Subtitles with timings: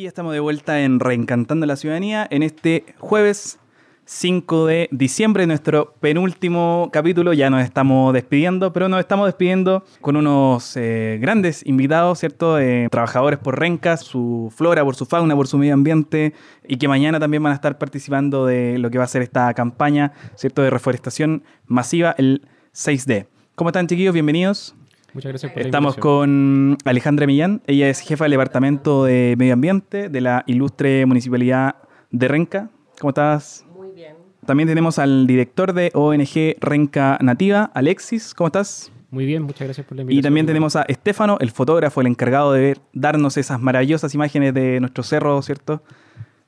[0.00, 3.58] Y estamos de vuelta en Reencantando la Ciudadanía en este jueves
[4.06, 7.34] 5 de diciembre, nuestro penúltimo capítulo.
[7.34, 12.58] Ya nos estamos despidiendo, pero nos estamos despidiendo con unos eh, grandes invitados, ¿cierto?
[12.58, 16.32] Eh, trabajadores por Renca, su flora, por su fauna, por su medio ambiente,
[16.66, 19.52] y que mañana también van a estar participando de lo que va a ser esta
[19.52, 20.62] campaña, ¿cierto?
[20.62, 23.26] De reforestación masiva el 6D.
[23.54, 24.14] ¿Cómo están, chiquillos?
[24.14, 24.74] Bienvenidos.
[25.12, 27.62] Muchas gracias por Estamos con Alejandra Millán.
[27.66, 31.76] Ella es jefa del Departamento de Medio Ambiente de la ilustre Municipalidad
[32.10, 32.70] de Renca.
[33.00, 33.66] ¿Cómo estás?
[33.76, 34.14] Muy bien.
[34.46, 38.34] También tenemos al director de ONG Renca Nativa, Alexis.
[38.34, 38.92] ¿Cómo estás?
[39.10, 40.20] Muy bien, muchas gracias por la invitación.
[40.20, 44.54] Y también tenemos a Estefano, el fotógrafo, el encargado de ver, darnos esas maravillosas imágenes
[44.54, 45.82] de nuestro cerro, ¿cierto?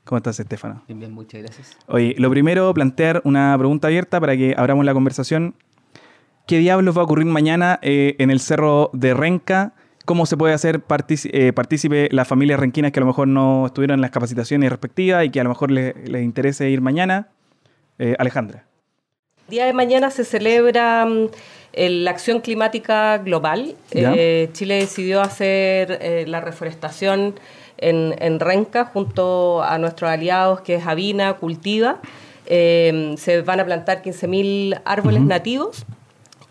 [0.05, 0.83] ¿Cómo estás, Estefano?
[0.87, 1.77] Bien, bien, muchas gracias.
[1.87, 5.55] Oye, lo primero, plantear una pregunta abierta para que abramos la conversación.
[6.53, 9.73] ¿Qué diablos va a ocurrir mañana eh, en el cerro de Renca?
[10.05, 10.83] ¿Cómo se puede hacer
[11.33, 15.25] eh, partícipe las familias renquinas que a lo mejor no estuvieron en las capacitaciones respectivas
[15.25, 17.29] y que a lo mejor les, interese ir mañana?
[17.99, 18.67] Eh, Alejandra.
[19.49, 21.29] El día de mañana se celebra mm,
[21.75, 23.75] la acción climática global.
[23.91, 27.35] Chile decidió hacer la reforestación
[27.79, 32.03] en, Renca junto a nuestros aliados que es Avina, Cultiva.
[32.47, 35.87] se van a plantar 15.000 árboles nativos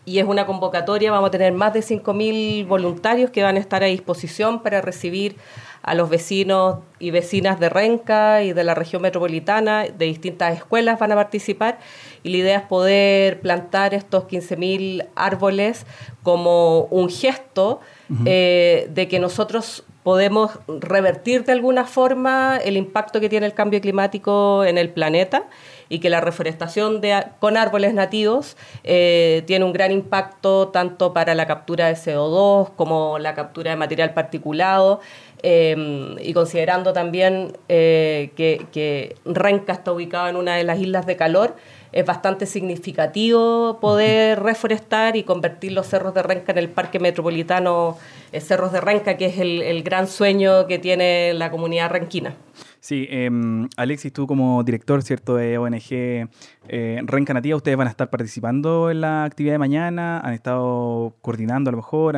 [0.06, 3.84] y es una convocatoria, vamos a tener más de 5.000 voluntarios que van a estar
[3.84, 5.36] a disposición para recibir
[5.84, 11.00] a los vecinos y vecinas de Renca y de la región metropolitana, de distintas escuelas
[11.00, 11.80] van a participar
[12.24, 15.86] y la idea es poder plantar estos 15.000 árboles
[16.24, 17.80] como un gesto
[18.26, 23.82] eh, de que nosotros podemos revertir de alguna forma el impacto que tiene el cambio
[23.82, 25.46] climático en el planeta
[25.92, 31.36] y que la reforestación de, con árboles nativos eh, tiene un gran impacto tanto para
[31.36, 35.02] la captura de CO2 como la captura de material particulado.
[35.43, 41.05] Eh, y considerando también eh, que, que Renca está ubicado en una de las islas
[41.05, 41.58] de calor,
[41.92, 47.98] es bastante significativo poder reforestar y convertir los cerros de Renca en el parque metropolitano
[48.39, 52.33] Cerros de Renca, que es el, el gran sueño que tiene la comunidad renquina.
[52.81, 56.27] Sí, em, Alexis, tú como director cierto de ONG
[56.67, 60.19] eh, Renca Nativa, ¿ustedes van a estar participando en la actividad de mañana?
[60.19, 62.17] ¿Han estado coordinando a lo mejor?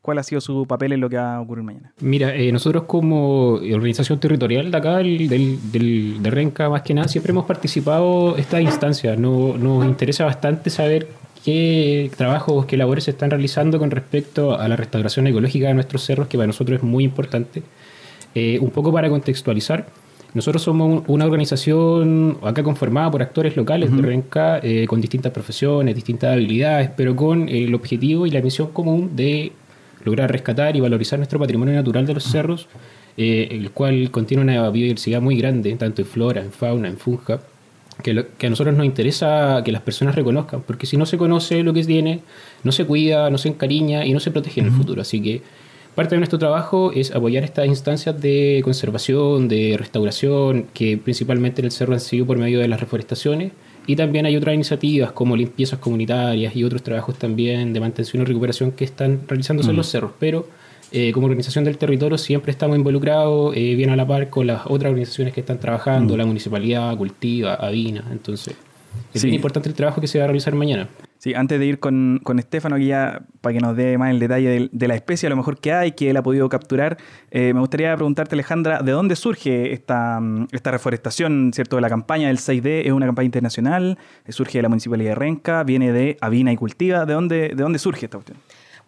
[0.00, 1.92] ¿Cuál ha sido su papel en lo que va a ocurrir mañana?
[1.98, 7.32] Mira, eh, nosotros como organización territorial de acá, del, de Renca más que nada, siempre
[7.32, 9.18] hemos participado en estas instancias.
[9.18, 11.08] nos interesa bastante saber
[11.44, 16.04] qué trabajos, qué labores se están realizando con respecto a la restauración ecológica de nuestros
[16.04, 17.64] cerros, que para nosotros es muy importante.
[18.34, 19.86] Eh, un poco para contextualizar,
[20.34, 25.94] nosotros somos una organización acá conformada por actores locales de Renca eh, con distintas profesiones,
[25.94, 29.52] distintas habilidades, pero con el objetivo y la misión común de
[30.04, 32.66] lograr rescatar y valorizar nuestro patrimonio natural de los cerros,
[33.18, 37.40] eh, el cual contiene una biodiversidad muy grande, tanto en flora, en fauna, en funja,
[38.02, 41.62] que, que, a nosotros nos interesa que las personas reconozcan, porque si no se conoce
[41.62, 42.20] lo que tiene,
[42.64, 45.02] no se cuida, no se encariña y no se protege en el futuro.
[45.02, 45.42] Así que
[45.94, 51.66] Parte de nuestro trabajo es apoyar estas instancias de conservación, de restauración, que principalmente en
[51.66, 53.52] el cerro han sido por medio de las reforestaciones.
[53.86, 58.24] Y también hay otras iniciativas como limpiezas comunitarias y otros trabajos también de mantención y
[58.24, 60.12] recuperación que están realizándose en los cerros.
[60.18, 60.48] Pero
[60.92, 64.62] eh, como organización del territorio siempre estamos involucrados, eh, bien a la par con las
[64.64, 68.04] otras organizaciones que están trabajando, la municipalidad, Cultiva, Avina.
[68.10, 68.54] Entonces,
[69.12, 70.88] es muy importante el trabajo que se va a realizar mañana.
[71.22, 74.18] Sí, antes de ir con, con Estefano, aquí ya para que nos dé más el
[74.18, 76.96] detalle de, la especie, a lo mejor que hay, que él ha podido capturar,
[77.30, 81.76] eh, me gustaría preguntarte, Alejandra, ¿de dónde surge esta, esta reforestación, ¿cierto?
[81.76, 83.98] De la campaña del 6D, ¿es una campaña internacional?
[84.30, 85.62] ¿Surge de la Municipalidad de Renca?
[85.62, 87.06] ¿Viene de Avina y Cultiva?
[87.06, 88.38] ¿De dónde, de dónde surge esta cuestión?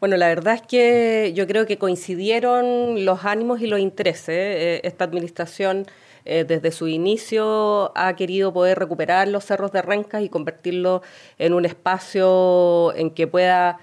[0.00, 4.34] Bueno, la verdad es que yo creo que coincidieron los ánimos y los intereses.
[4.34, 5.86] Eh, esta administración
[6.24, 11.02] eh, desde su inicio ha querido poder recuperar los cerros de Rencas y convertirlo
[11.38, 13.78] en un espacio en que pueda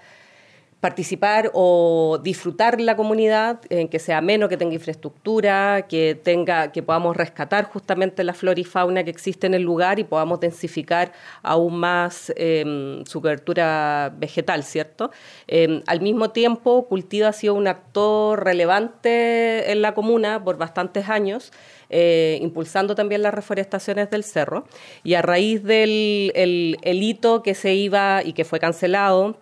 [0.81, 6.81] participar o disfrutar la comunidad, en que sea menos, que tenga infraestructura, que tenga, que
[6.81, 11.13] podamos rescatar justamente la flora y fauna que existe en el lugar y podamos densificar
[11.43, 15.11] aún más em, su cobertura vegetal, ¿cierto?
[15.47, 21.09] Em, al mismo tiempo, Cultiva ha sido un actor relevante en la comuna por bastantes
[21.09, 21.51] años.
[21.93, 24.63] Eh, impulsando también las reforestaciones del cerro.
[25.03, 29.38] Y a raíz del el, hito que se iba y que fue cancelado,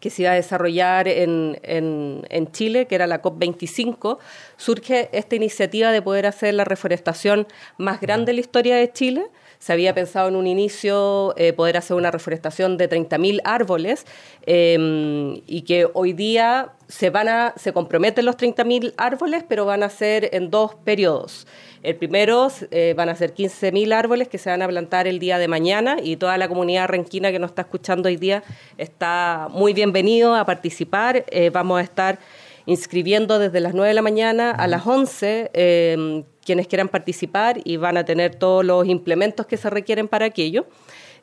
[0.00, 4.18] que se iba a desarrollar en, en, Chile, que era la COP25,
[4.58, 7.46] surge esta iniciativa de poder hacer la reforestación
[7.78, 9.24] más grande de la historia de Chile
[9.64, 14.04] Se había pensado en un inicio eh, poder hacer una reforestación de 30.000 árboles
[14.44, 19.82] em, y que hoy día se, van a, se comprometen los 30.000 árboles, pero van
[19.82, 21.46] a ser en dos periodos.
[21.82, 25.38] El primero eh, van a ser 15.000 árboles que se van a plantar el día
[25.38, 28.42] de mañana y toda la comunidad renquina que nos está escuchando hoy día
[28.76, 31.24] está muy bienvenido a participar.
[31.28, 32.18] Eh, vamos a estar
[32.66, 37.76] inscribiendo desde las 9 de la mañana a las 11 em, quienes quieran participar y
[37.76, 40.66] van a tener todos los implementos que se requieren para aquello.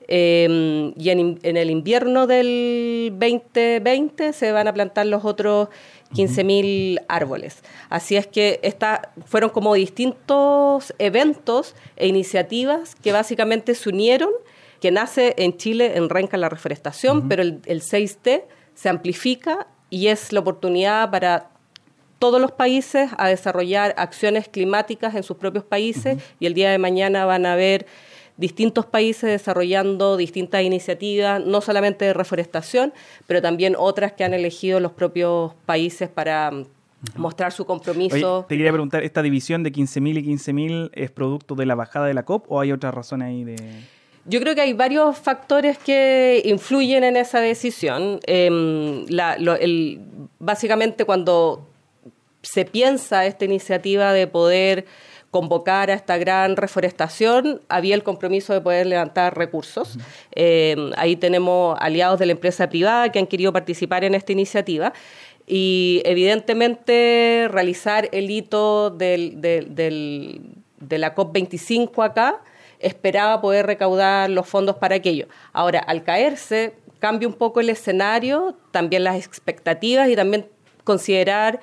[0.08, 5.70] Em, y en, el invierno del 2020 se van a plantar los otros
[6.14, 7.64] 15.000 árboles.
[7.90, 14.32] Así es que esta, fueron como distintos eventos e iniciativas que básicamente se unieron,
[14.82, 18.44] que nace en Chile en Renca la reforestación, pero el, el 6T
[18.74, 21.50] se amplifica y es la oportunidad para
[22.18, 26.78] todos los países a desarrollar acciones climáticas en sus propios países y el día de
[26.78, 27.86] mañana van a haber
[28.38, 32.94] distintos países desarrollando distintas iniciativas, no solamente de reforestación,
[33.28, 36.66] pero también otras que han elegido los propios países para mm,
[37.18, 38.46] mostrar su compromiso.
[38.48, 42.14] te quería preguntar, ¿esta división de 15.000 y 15.000 es producto de la bajada de
[42.14, 43.56] la COP o hay otra razón ahí de...?
[44.26, 48.20] Yo creo que hay varios factores que influyen en esa decisión.
[48.28, 49.06] Em,
[50.40, 51.68] básicamente cuando
[52.44, 54.86] se piensa esta iniciativa de poder
[55.32, 59.98] convocar a esta gran reforestación, había el compromiso de poder levantar recursos.
[60.36, 64.94] Eh, ahí tenemos aliados de la empresa privada que han querido participar en esta iniciativa
[65.48, 72.42] y evidentemente realizar el hito del, de la COP25 acá
[72.82, 75.28] esperaba poder recaudar los fondos para aquello.
[75.54, 80.48] Ahora, al caerse, cambia un poco el escenario, también las expectativas y también
[80.84, 81.62] considerar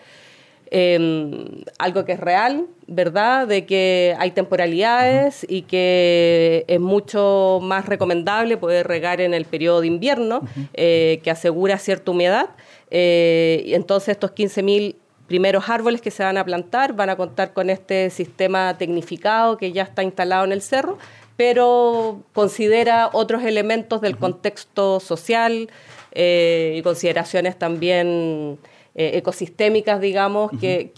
[0.70, 3.46] Em, algo que es real, ¿verdad?
[3.46, 9.80] De que hay temporalidades y que es mucho más recomendable poder regar en el periodo
[9.80, 10.42] de invierno,
[10.74, 12.50] eh, que asegura cierta humedad.
[12.90, 14.96] Eh, y entonces estos 15.000
[15.28, 19.70] primeros árboles que se van a plantar van a contar con este sistema tecnificado que
[19.70, 20.98] ya está instalado en el cerro,
[21.36, 25.70] pero considera otros elementos del contexto social
[26.12, 28.58] eh, y consideraciones también
[29.00, 30.90] eh, ecosistémicas, digamos, que,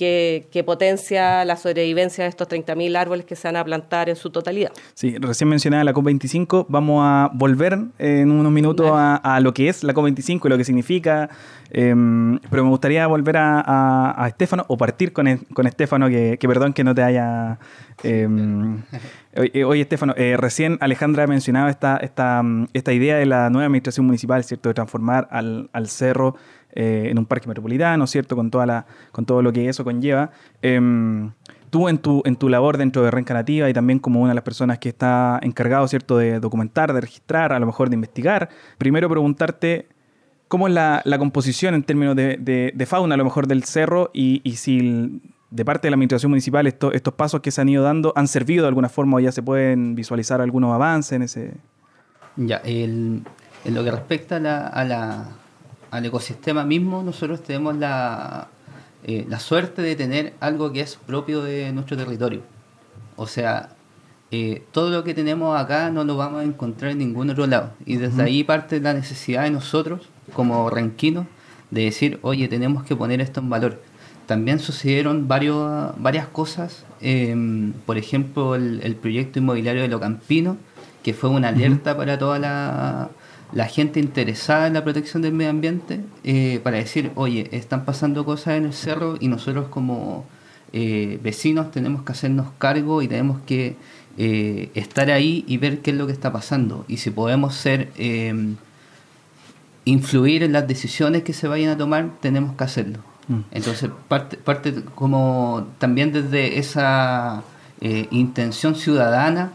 [0.51, 4.31] que, potencia la sobrevivencia de estos 30.000 árboles que se van a plantar en su
[4.31, 4.73] totalidad.
[4.95, 9.85] Sí, recién mencionada la COP25, vamos a volver en unos minutos a, lo que es
[9.85, 11.29] la COP25 y lo que significa,
[11.73, 16.73] em, pero me gustaría volver a, a, Estefano o partir con, con Estefano, que, perdón
[16.73, 17.59] que no te haya...
[18.03, 18.81] Em,
[19.67, 22.43] oye, Estefano, eh, recién Alejandra mencionaba esta, esta,
[22.73, 26.35] esta idea de la nueva administración municipal, ¿cierto?, de transformar al, al cerro
[26.73, 28.37] eh, en un parque metropolitano, ¿cierto?
[28.37, 30.31] Con, toda la, con todo lo que eso conlleva.
[30.63, 31.33] Em,
[31.71, 34.35] tú en tu, en tu labor dentro de Renca Nativa y también como una de
[34.35, 38.49] las personas que está encargado, ¿cierto?, de documentar, de registrar, a lo mejor de investigar,
[38.79, 39.89] primero preguntarte
[40.49, 45.21] cómo es la, composición en términos de, fauna, a lo mejor del cerro, y, si
[45.51, 48.63] de parte de la administración municipal estos pasos que se han ido dando han servido
[48.63, 51.55] de alguna forma o ya se pueden visualizar algunos avances en ese...
[52.37, 53.25] Ya, en
[53.65, 54.37] lo que respecta
[54.69, 55.40] a la
[55.91, 58.49] al ecosistema mismo, nosotros tenemos la,
[59.05, 62.43] eh, la suerte de tener algo que es propio de nuestro territorio.
[63.17, 63.71] O sea,
[64.31, 67.73] eh, todo lo que tenemos acá no lo vamos a encontrar en ningún otro lado.
[67.85, 71.27] Y desde ahí parte la necesidad de nosotros, como renquinos,
[71.71, 73.83] de decir, oye, tenemos que poner esto en valor.
[74.27, 80.57] También sucedieron varios, varias cosas, em, por ejemplo, el, proyecto inmobiliario de Lo Campino,
[81.03, 83.11] que fue una alerta para toda la,
[83.53, 88.25] la gente interesada en la protección del medio ambiente eh, para decir, oye, están pasando
[88.25, 90.25] cosas en el cerro y nosotros como
[90.73, 93.77] eh, vecinos tenemos que hacernos cargo y tenemos que
[94.19, 97.91] eh, estar ahí y ver qué es lo que está pasando y si podemos ser
[99.85, 102.99] influir en las decisiones que se vayan a tomar, tenemos que hacerlo.
[103.29, 103.41] Mm.
[103.51, 107.43] Entonces, parte, parte como también desde esa
[108.11, 109.53] intención ciudadana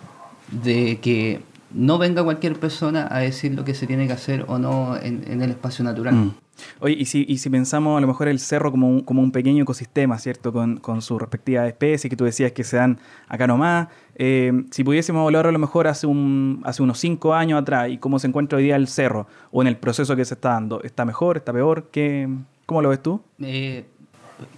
[0.52, 1.42] de que
[1.76, 5.42] no venga cualquier persona a decir lo que se tiene que hacer o no en,
[5.42, 6.16] el espacio natural.
[6.16, 6.36] Mm.
[6.80, 9.32] Oye, y si, y si pensamos a lo mejor el cerro como un, como un
[9.34, 10.54] pequeño ecosistema, ¿cierto?
[10.54, 13.90] Con, con sus respectivas especies que tú decías que se dan acá nomás.
[14.16, 17.98] Eh, si pudiésemos hablar a lo mejor hace, un, hace unos cinco años atrás y
[17.98, 20.82] cómo se encuentra hoy día el cerro o en el proceso que se está dando,
[20.84, 21.36] ¿está mejor?
[21.36, 21.90] ¿Está peor?
[21.92, 22.30] ¿Qué,
[22.66, 23.22] ¿Cómo lo ves tú?
[23.42, 23.84] Eh,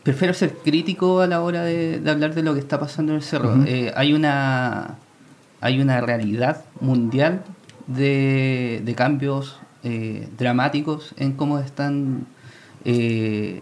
[0.03, 3.23] prefiero ser crítico a la hora de, hablar de lo que está pasando en el
[3.23, 3.55] cerro.
[3.65, 4.97] Eh, hay una
[5.61, 7.43] hay una realidad mundial
[7.87, 12.27] de, cambios eh, dramáticos en cómo están,
[12.85, 13.61] eh,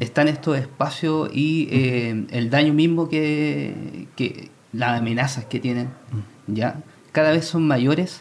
[0.00, 5.88] están estos espacios y eh, el daño mismo que, que, las amenazas que tienen.
[6.46, 6.82] ¿ya?
[7.16, 8.20] cada vez son mayores.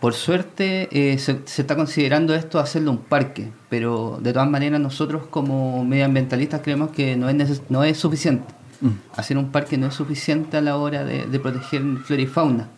[0.00, 5.28] Por suerte eh, se, está considerando esto hacerlo un parque, pero de todas maneras nosotros
[5.30, 8.52] como medioambientalistas creemos que no es, no es suficiente.
[8.80, 8.88] Mm.
[9.16, 12.68] Hacer un parque no es suficiente a la hora de, de proteger flora y fauna,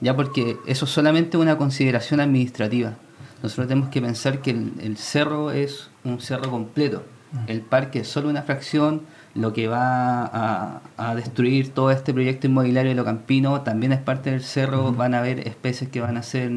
[0.00, 2.94] ya porque eso es solamente una consideración administrativa.
[3.42, 7.04] Nosotros tenemos que pensar que el, cerro es un cerro completo.
[7.32, 7.38] Mm.
[7.46, 9.02] El parque es solo una fracción,
[9.34, 14.30] lo que va a, destruir todo este proyecto inmobiliario de lo campino también es parte
[14.30, 16.50] del cerro, van a haber especies que van a ser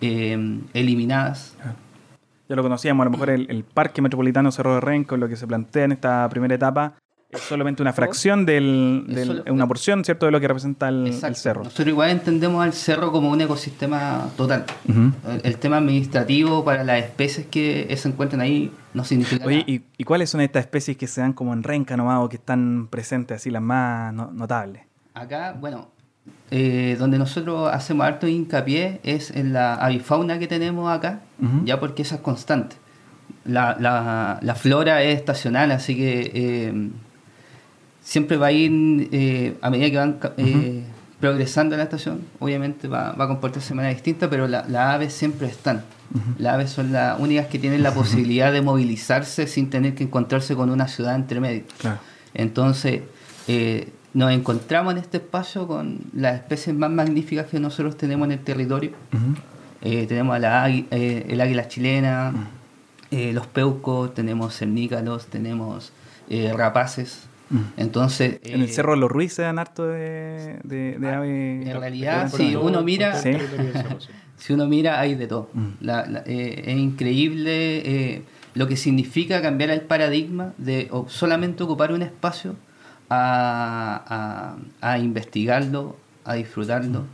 [0.00, 1.54] eh, eliminadas.
[2.48, 5.36] Ya lo conocíamos, a lo mejor el, el, Parque Metropolitano Cerro de Renco, lo que
[5.36, 6.94] se plantea en esta primera etapa,
[7.30, 11.64] es solamente una fracción del, una porción, ¿cierto?, de lo que representa el, cerro.
[11.64, 14.64] Nosotros igual entendemos al cerro como un ecosistema total.
[15.42, 20.30] el, tema administrativo para las especies que se encuentran ahí no significa Oye, ¿y, cuáles
[20.30, 23.50] son estas especies que se dan como en renca nomás o que están presentes así
[23.50, 24.82] las más notables?
[25.14, 25.88] Acá, bueno,
[26.50, 31.20] eh, donde nosotros hacemos harto hincapié es en la avifauna que tenemos acá,
[31.64, 32.76] ya porque esa es constante.
[33.44, 36.90] La, la, la, flora es estacional, así que eh,
[38.06, 38.70] siempre va a ir,
[39.10, 40.84] eh, a medida que van eh,
[41.18, 45.48] progresando en la estación, obviamente va, a comportarse de manera distinta, pero las aves siempre
[45.48, 45.84] están.
[46.38, 50.54] Las aves son las únicas que tienen la posibilidad de movilizarse sin tener que encontrarse
[50.54, 51.64] con una ciudad entre medio.
[52.32, 53.02] Entonces,
[53.48, 58.32] eh, nos encontramos en este espacio con las especies más magníficas que nosotros tenemos en
[58.32, 58.92] el territorio.
[59.80, 62.32] tenemos a la, el águila chilena,
[63.10, 65.92] los peucos, tenemos cernícalos, tenemos
[66.54, 67.26] rapaces.
[67.48, 67.60] Mm.
[67.76, 71.80] Entonces, en el eh, Cerro de los Ruiz se dan harto de, de, ah, En
[71.80, 73.16] realidad, si uno mira,
[74.36, 75.50] si uno mira, hay de todo.
[75.52, 75.70] Mm.
[76.26, 78.24] Eh, es increíble eh,
[78.54, 82.56] lo que significa cambiar el paradigma de solamente ocupar un espacio
[83.08, 87.06] a, a, investigarlo, a disfrutarlo, mm.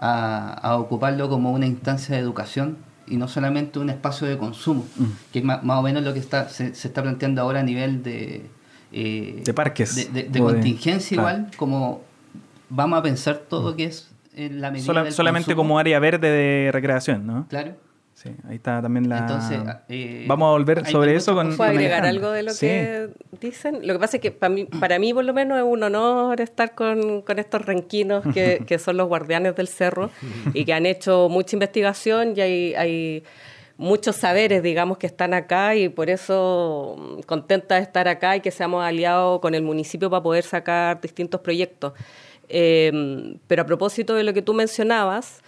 [0.00, 4.84] a, ocuparlo como una instancia de educación y no solamente un espacio de consumo,
[5.32, 8.50] que es más, o menos lo que está, se está planteando ahora a nivel de
[8.98, 10.12] eh, de parques.
[10.12, 12.02] De, contingencia igual, como
[12.70, 17.26] vamos a pensar todo que es en la medida Solamente como área verde de recreación,
[17.26, 17.46] ¿no?
[17.48, 17.74] Claro.
[18.14, 19.18] Sí, ahí está también la...
[19.18, 19.60] Entonces,
[19.90, 21.54] eh, vamos a volver sobre eso con...
[21.54, 23.10] ¿Puedo agregar algo de lo que
[23.42, 23.86] dicen?
[23.86, 26.40] Lo que pasa es que para mí, para mí por lo menos es un honor
[26.40, 30.10] estar con, con estos renquinos que, que, son los guardianes del cerro
[30.54, 33.24] y que han hecho mucha investigación y hay, hay
[33.78, 38.40] muchos saberes, digamos, que están acá y por eso mm, contenta de estar acá y
[38.40, 41.92] que seamos aliados con el municipio para poder sacar distintos proyectos.
[42.48, 45.42] Em, pero a propósito de lo que tú mencionabas,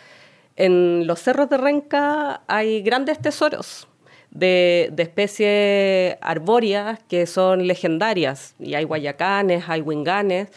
[0.56, 3.88] en los cerros de Renca hay grandes tesoros
[4.30, 10.48] de, especies arbóreas que son legendarias, y hay guayacanes, hay winganes,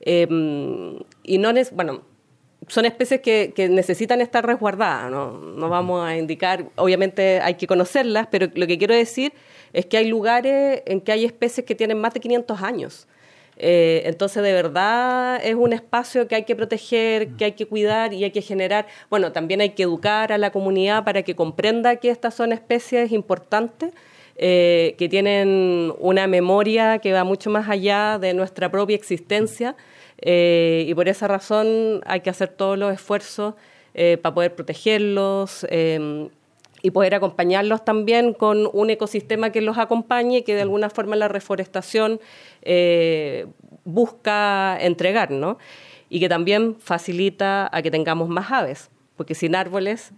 [0.00, 2.02] em, y no es, bueno,
[2.70, 5.32] son especies que, necesitan estar resguardadas, ¿no?
[5.32, 9.32] no vamos a indicar, obviamente hay que conocerlas, pero lo que quiero decir
[9.72, 13.08] es que hay lugares en que hay especies que tienen más de 500 años.
[13.56, 18.14] Eh, entonces, de verdad, es un espacio que hay que proteger, que hay que cuidar
[18.14, 21.96] y hay que generar, bueno, también hay que educar a la comunidad para que comprenda
[21.96, 23.92] que estas son especies importantes.
[24.42, 29.76] Eh, que tienen una memoria que va mucho más allá de nuestra propia existencia
[30.22, 33.54] eh, y por esa razón hay que hacer todos los esfuerzos
[33.94, 36.28] eh, para poder protegerlos em,
[36.82, 41.28] y poder acompañarlos también con un ecosistema que los acompañe, que de alguna forma la
[41.28, 42.20] reforestación
[42.62, 43.46] eh,
[43.84, 45.58] busca entregar, ¿no?
[46.08, 50.12] Y que también facilita a que tengamos más aves, porque sin árboles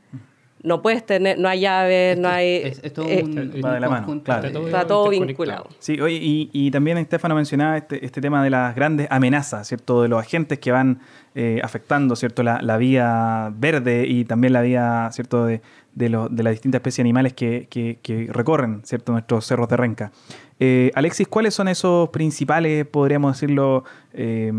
[0.62, 2.62] no puedes tener, no hay aves, no hay...
[2.82, 4.48] Es, todo un, va de la mano, claro.
[4.48, 5.68] Está todo, vinculado.
[5.78, 10.02] Sí, oye, y, y también Estefano mencionaba este, este tema de las grandes amenazas, ¿cierto?
[10.02, 11.00] De los agentes que van
[11.34, 12.42] eh, afectando, ¿cierto?
[12.42, 15.46] La, la, vía verde y también la vía, ¿cierto?
[15.46, 15.62] De,
[15.94, 19.12] de, lo, de las distintas especies animales que, que, que, recorren, ¿cierto?
[19.12, 20.12] Nuestros cerros de renca.
[20.58, 24.52] Eh, Alexis, ¿cuáles son esos principales, podríamos decirlo, eh,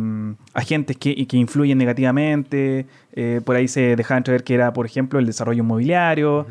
[0.53, 2.85] agentes que, que, influyen negativamente?
[3.13, 6.45] Eh, por ahí se dejaba entrever que era, por ejemplo, el desarrollo inmobiliario,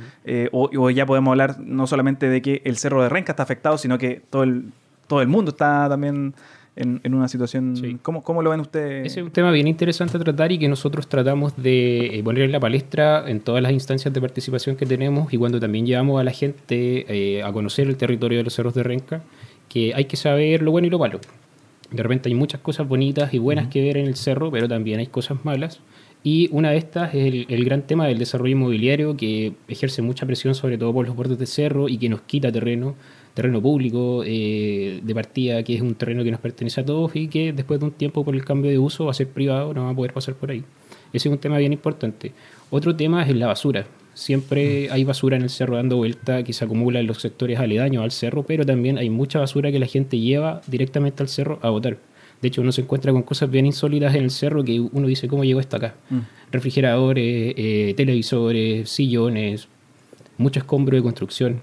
[0.52, 3.98] o, ya podemos hablar no solamente de que el cerro de Renca está afectado, sino
[3.98, 4.72] que todo el,
[5.06, 6.34] todo el mundo está también
[6.76, 7.98] en, una situación.
[8.02, 9.06] ¿Cómo, ¿Cómo, lo ven ustedes?
[9.06, 12.52] Ese es un tema bien interesante a tratar y que nosotros tratamos de poner en
[12.52, 16.24] la palestra en todas las instancias de participación que tenemos y cuando también llevamos a
[16.24, 19.22] la gente a conocer el territorio de los cerros de Renca
[19.68, 21.18] que hay que saber lo bueno y lo malo.
[21.90, 24.98] De repente hay muchas cosas bonitas y buenas que ver en el cerro, pero también
[24.98, 25.80] hay cosas malas.
[26.22, 30.54] Y una de estas es el, gran tema del desarrollo inmobiliario que ejerce mucha presión
[30.54, 32.94] sobre todo por los bordes del cerro y que nos quita terreno,
[33.34, 37.28] terreno público eh, de partida, que es un terreno que nos pertenece a todos y
[37.28, 39.84] que después de un tiempo por el cambio de uso va a ser privado, no
[39.84, 40.64] va a poder pasar por ahí.
[41.12, 42.32] Ese es un tema bien importante.
[42.70, 43.86] Otro tema es la basura.
[44.14, 48.02] Siempre hay basura en el cerro dando vuelta que se acumula en los sectores aledaños
[48.02, 51.70] al cerro, pero también hay mucha basura que la gente lleva directamente al cerro a
[51.70, 51.98] botar.
[52.42, 55.28] De hecho, uno se encuentra con cosas bien insólitas en el cerro que uno dice,
[55.28, 55.94] ¿cómo llegó esto acá?
[56.10, 56.18] Mm.
[56.50, 59.68] Refrigeradores, eh, televisores, sillones,
[60.38, 61.60] mucho escombro de construcción.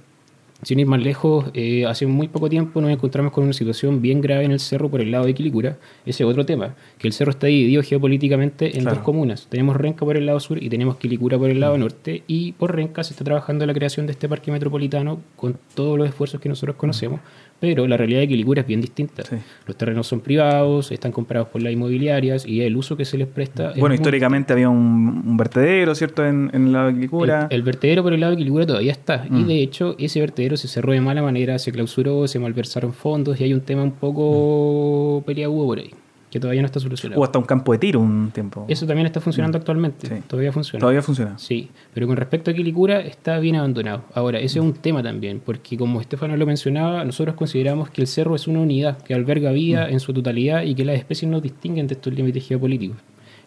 [0.61, 4.19] Sin ir más lejos, eh, hace muy poco tiempo nos encontramos con una situación bien
[4.19, 5.77] grave en el cerro por el lado de Quilicura.
[6.05, 9.47] Ese es otro tema, que el cerro está dividido geopolíticamente en dos comunas.
[9.49, 11.79] Tenemos Renca por el lado sur y tenemos Quilicura por el lado mm.
[11.79, 12.23] norte.
[12.27, 16.09] Y por Renca se está trabajando la creación de este parque metropolitano con todos los
[16.09, 17.21] esfuerzos que nosotros conocemos.
[17.59, 19.23] Pero la realidad de Quilicura es bien distinta.
[19.65, 23.27] Los terrenos son privados, están comprados por las inmobiliarias y el uso que se les
[23.27, 23.73] presta.
[23.77, 26.25] Bueno, históricamente había un, vertedero, ¿cierto?
[26.25, 27.47] En, el lado de Quilicura.
[27.49, 29.25] El, vertedero por el lado de Quilicura todavía está.
[29.29, 29.47] Y mm.
[29.47, 33.43] de hecho, ese vertedero se cerró de mala manera, se clausuró, se malversaron fondos y
[33.43, 35.25] hay un tema un poco mm.
[35.25, 35.91] peleagudo por ahí
[36.29, 37.19] que todavía no está solucionado.
[37.19, 38.65] O hasta un campo de tiro un tiempo.
[38.67, 40.21] Eso también está funcionando actualmente.
[40.27, 40.79] Todavía funciona.
[40.79, 41.37] Todavía funciona.
[41.39, 44.03] Sí, pero con respecto a Quilicura está bien abandonado.
[44.13, 48.07] Ahora, ese es un tema también, porque como Estefano lo mencionaba, nosotros consideramos que el
[48.07, 49.93] cerro es una unidad que alberga vida mm.
[49.93, 52.97] en su totalidad y que las especies no distinguen de estos límites geopolíticos.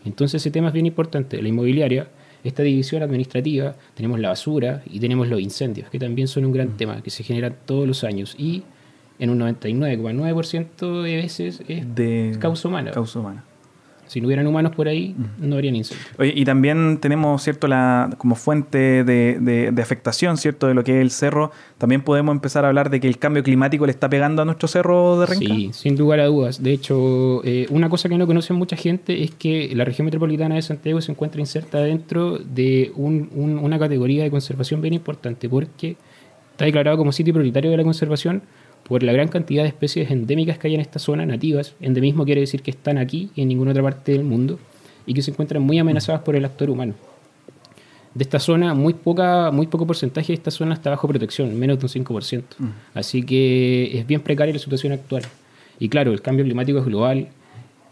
[0.04, 1.40] Entonces ese tema es bien importante.
[1.40, 2.08] La inmobiliaria,
[2.42, 6.70] esta división administrativa, tenemos la basura y tenemos los incendios, que también son un gran
[6.70, 6.76] mm.
[6.76, 8.34] tema, que se generan todos los años.
[8.36, 8.64] Y
[9.22, 12.90] en un 99,9% de veces es de causa humana.
[12.90, 13.44] Causa humana.
[14.08, 16.10] Si no hubieran humanos por ahí, no habrían incendios.
[16.18, 21.10] y también tenemos, ¿cierto?, la, como fuente de, afectación, ¿cierto?, de lo que es el
[21.12, 21.52] cerro.
[21.78, 24.66] También podemos empezar a hablar de que el cambio climático le está pegando a nuestro
[24.66, 25.54] cerro de Renca.
[25.54, 26.60] Sí, sin lugar a dudas.
[26.60, 30.56] De hecho, eh, una cosa que no conoce mucha gente es que la región metropolitana
[30.56, 35.96] de Santiago se encuentra inserta dentro de una categoría de conservación bien importante, porque
[36.50, 38.42] está declarado como sitio prioritario de la conservación
[38.84, 41.74] por la gran cantidad de especies endémicas que hay en esta zona, nativas.
[41.80, 44.58] Endemismo quiere decir que están aquí y en ninguna otra parte del mundo
[45.06, 46.94] y que se encuentran muy amenazadas por el actor humano.
[48.14, 51.78] De esta zona, muy, poca, muy poco porcentaje de esta zona está bajo protección, menos
[51.78, 52.42] de un 5%.
[52.58, 52.68] Mm.
[52.94, 55.22] Así que es bien precaria la situación actual.
[55.78, 57.28] Y claro, el cambio climático es global,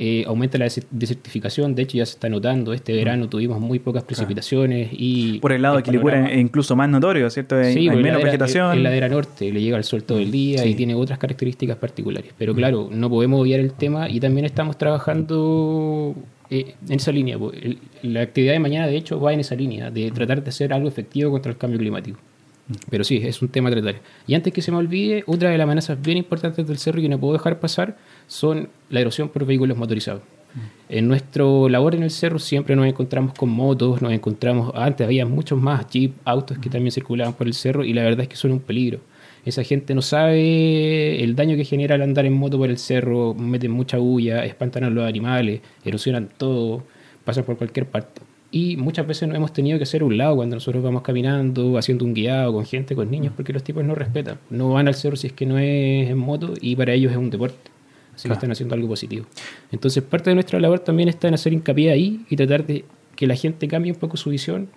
[0.03, 4.03] eh, aumenta la desertificación, de hecho ya se está notando, este verano tuvimos muy pocas
[4.03, 5.39] precipitaciones y...
[5.41, 7.57] Por el lado de Quilicura es incluso más notorio, ¿cierto?
[7.57, 8.73] Hay, sí, menos vegetación.
[8.79, 11.77] En la ladera norte le llega el sol todo el día y tiene otras características
[11.77, 12.33] particulares.
[12.39, 16.15] Pero claro, no podemos obviar el tema y también estamos trabajando
[16.49, 17.37] eh, en esa línea.
[18.03, 20.89] La actividad de mañana, de hecho, va en esa línea, de tratar de hacer algo
[20.89, 22.19] efectivo contra el cambio climático.
[22.89, 23.97] Pero sí, es un tema a tratar.
[24.27, 27.09] Y antes que se me olvide, otra de las amenazas bien importantes del cerro que
[27.09, 30.23] no puedo dejar pasar son la erosión por vehículos motorizados.
[30.89, 35.25] En nuestro labor en el cerro siempre nos encontramos con motos, nos encontramos, antes había
[35.25, 38.37] muchos más jeep, autos que también circulaban por el cerro y la verdad es que
[38.37, 38.99] son un peligro.
[39.45, 43.35] Esa gente no sabe el daño que genera al andar en moto por el cerro,
[43.35, 46.83] meten mucha bulla, espantan a los animales, erosionan todo,
[47.25, 48.21] pasan por cualquier parte.
[48.53, 52.05] Y muchas veces nos hemos tenido que hacer un lado cuando nosotros vamos caminando, haciendo
[52.05, 54.39] un guiado con gente, con niños, porque los tipos no respetan.
[54.51, 57.19] No van al cerro si es que no es en moto y para ellos es
[57.19, 57.71] un deporte.
[58.15, 59.25] Así que están haciendo algo positivo.
[59.71, 62.85] Entonces, parte de nuestra labor también está en hacer hincapié ahí y tratar de
[63.15, 64.69] que la gente cambie un poco su visión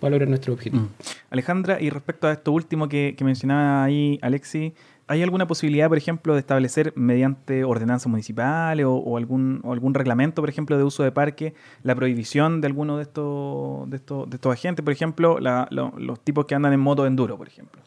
[0.00, 0.84] para lograr nuestro objetivo.
[0.84, 0.88] Mm.
[1.30, 4.72] Alejandra, y respecto a esto último que, que mencionaba ahí Alexi,
[5.10, 10.48] ¿Hay alguna posibilidad, por ejemplo, de establecer mediante ordenanza municipal o, algún, algún reglamento, por
[10.48, 14.52] ejemplo, de uso de parque, la prohibición de alguno de estos, de estos, de estos
[14.52, 17.79] agentes, por ejemplo, los tipos que andan en moto enduro, por ejemplo?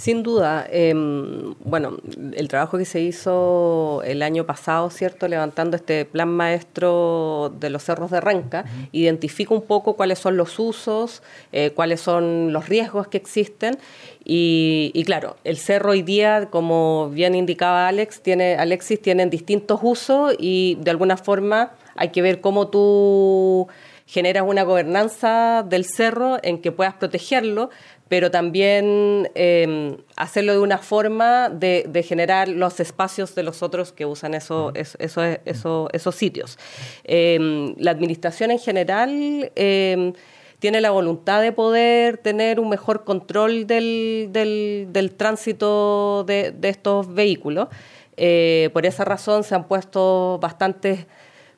[0.00, 0.66] Sin duda.
[0.70, 1.98] Em, bueno,
[2.32, 5.28] el trabajo que se hizo el año pasado, ¿cierto?
[5.28, 10.58] Levantando este plan maestro de los cerros de Renca, identifica un poco cuáles son los
[10.58, 13.76] usos, eh, cuáles son los riesgos que existen
[14.24, 20.34] y, claro, el cerro hoy día, como bien indicaba Alex, tiene, Alexis, tienen distintos usos
[20.38, 23.68] y de alguna forma hay que ver cómo tú
[24.06, 27.70] generas una gobernanza del cerro en que puedas protegerlo,
[28.10, 34.04] pero también em, hacerlo de una forma de, generar los espacios de los otros que
[34.04, 36.58] usan eso, esos sitios.
[37.04, 40.12] Em, la administración en general em,
[40.58, 47.68] tiene la voluntad de poder tener un mejor control del, del, tránsito de, estos vehículos.
[48.16, 51.06] Eh, por esa razón se han puesto bastantes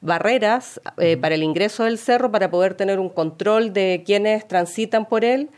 [0.03, 5.07] barreras eh, para el ingreso del cerro para poder tener un control de quienes transitan
[5.07, 5.49] por él.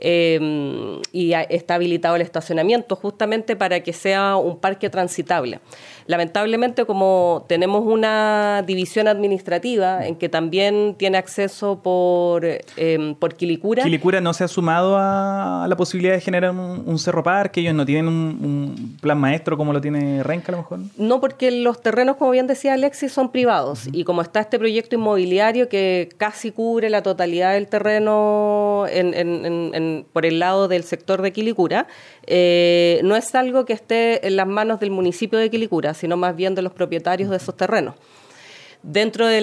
[0.00, 5.60] Eh, y está habilitado el estacionamiento justamente para que sea un parque transitable.
[6.06, 13.82] Lamentablemente, como tenemos una división administrativa en que también tiene acceso por, em, por Quilicura.
[13.82, 17.84] Quilicura no se ha sumado a la posibilidad de generar un, cerro parque, ellos no
[17.84, 20.78] tienen un, plan maestro como lo tiene Renca a lo mejor.
[20.96, 23.88] No, porque los terrenos, como bien decía Alexis, son privados.
[23.92, 28.86] Y como está este proyecto inmobiliario que casi cubre la totalidad del terreno
[30.12, 31.86] por el lado del sector de Quilicura,
[32.26, 36.36] eh, no es algo que esté en las manos del municipio de Quilicura, sino más
[36.36, 37.94] bien de los propietarios de esos terrenos.
[38.82, 39.36] Dentro de,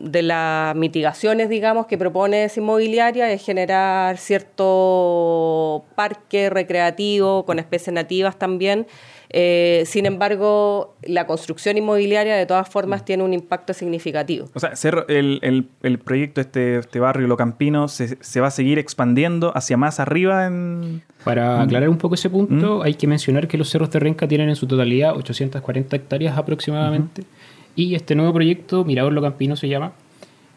[0.00, 7.92] de las mitigaciones, digamos, que propone esa inmobiliaria es generar cierto parque recreativo con especies
[7.92, 8.86] nativas también,
[9.30, 14.48] eh, sin embargo, la construcción inmobiliaria de todas formas tiene un impacto significativo.
[14.54, 14.72] O sea,
[15.08, 20.00] el, el, proyecto, este, este barrio Locampino, se, se va a seguir expandiendo hacia más
[20.00, 21.02] arriba en...
[21.28, 24.48] Para aclarar un poco ese punto, hay que mencionar que los cerros de Renca tienen
[24.48, 27.24] en su totalidad 840 hectáreas aproximadamente.
[27.76, 29.92] Y este nuevo proyecto, Mirador Locampino se llama,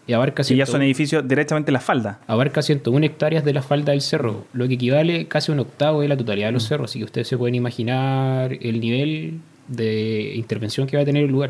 [0.08, 2.22] y abarca ya son edificios directamente la falda.
[2.26, 6.04] Abarca 101 hectáreas de la falda del cerro, lo que equivale casi a un octavo
[6.04, 6.92] de la totalidad de los cerros.
[6.92, 11.32] Así que ustedes se pueden imaginar el nivel de intervención que va a tener el
[11.32, 11.50] lugar,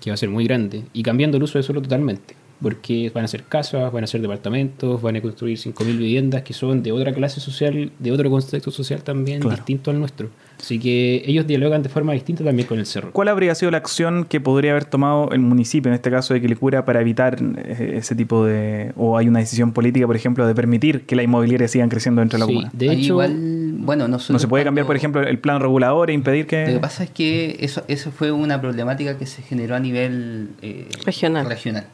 [0.00, 3.24] que va a ser muy grande, y cambiando el uso de suelo totalmente porque van
[3.24, 6.92] a ser casas, van a ser departamentos, van a construir 5.000 viviendas que son de
[6.92, 10.28] otra clase social, de otro contexto social también distinto al nuestro.
[10.58, 13.12] Así que ellos dialogan de forma distinta también con el cerro.
[13.12, 16.40] ¿Cuál habría sido la acción que podría haber tomado el municipio, en este caso de
[16.40, 18.92] Quilicura, para evitar eh, ese tipo de...
[18.96, 22.38] o hay una decisión política, por ejemplo, de permitir que la inmobiliaria sigan creciendo dentro
[22.38, 22.70] de la comuna?
[22.72, 26.66] De hecho, bueno, no, se puede cambiar, por ejemplo, el plan regulador e impedir que...
[26.66, 30.50] Lo que pasa es que eso, eso fue una problemática que se generó a nivel
[30.60, 31.46] eh, regional.
[31.46, 31.86] regional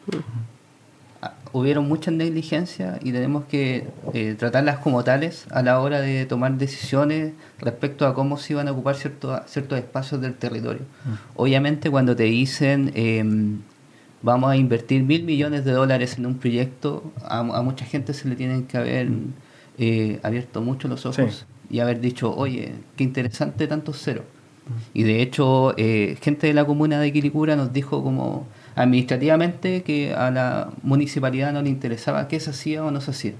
[1.54, 6.58] hubieron muchas negligencias y tenemos que eh, tratarlas como tales a la hora de tomar
[6.58, 10.82] decisiones respecto a cómo se iban a ocupar ciertos ciertos espacios del territorio.
[10.82, 11.12] Mm.
[11.36, 13.60] Obviamente cuando te dicen em,
[14.20, 18.34] vamos a invertir mil millones de dólares en un proyecto, a, mucha gente se le
[18.34, 19.08] tienen que haber
[19.78, 24.24] eh, abierto mucho los ojos y haber dicho, oye, qué interesante tanto cero.
[24.66, 24.98] Mm.
[24.98, 30.14] Y de hecho, eh, gente de la comuna de Quilicura nos dijo como administrativamente que
[30.14, 33.34] a la municipalidad no le interesaba qué se hacía o no se hacía,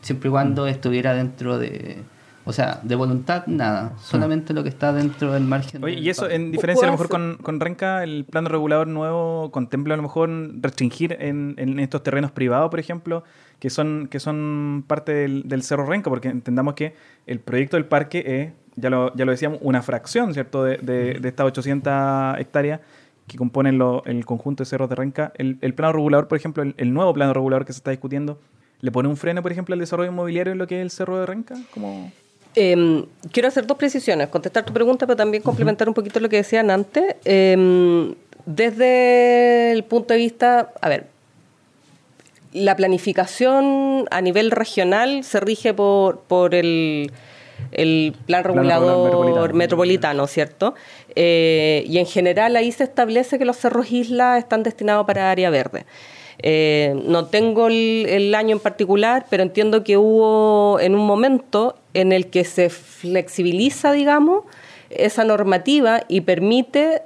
[0.00, 0.68] siempre y cuando mm.
[0.68, 1.98] estuviera dentro de,
[2.44, 5.84] o sea, de voluntad nada, solamente lo que está dentro del margen.
[5.84, 9.50] Oye, y eso en diferencia a lo mejor con, con, Renca, el plan regulador nuevo
[9.52, 13.22] contempla a lo mejor restringir en, en estos terrenos privados, por ejemplo,
[13.60, 16.94] que son, que son parte del, Cerro Renca, porque entendamos que
[17.26, 21.20] el proyecto del parque es, ya lo, ya lo decíamos, una fracción, ¿cierto?, de, de,
[21.20, 22.80] de estas 800 hectáreas
[23.30, 25.32] que componen el conjunto de cerros de Renca.
[25.36, 28.40] El, plano regulador, por ejemplo, el, nuevo plano regulador que se está discutiendo,
[28.80, 31.18] ¿le pone un freno, por ejemplo, al desarrollo inmobiliario en lo que es el cerro
[31.18, 31.54] de Renca?
[31.72, 32.10] Como...
[32.56, 36.38] Em, quiero hacer dos precisiones, contestar tu pregunta, pero también complementar un poquito lo que
[36.38, 37.14] decían antes.
[37.24, 38.14] Em,
[38.46, 41.06] desde el punto de vista, a ver,
[42.52, 47.12] la planificación a nivel regional se rige por, por el
[47.72, 50.26] el plan regulador, metropolitano.
[50.26, 50.74] ¿cierto?
[51.14, 55.50] Eh, y en general ahí se establece que los cerros isla están destinados para área
[55.50, 55.84] verde.
[56.42, 62.12] Eh, no tengo el, año en particular, pero entiendo que hubo en un momento en
[62.12, 64.44] el que se flexibiliza, digamos,
[64.88, 67.02] esa normativa y permite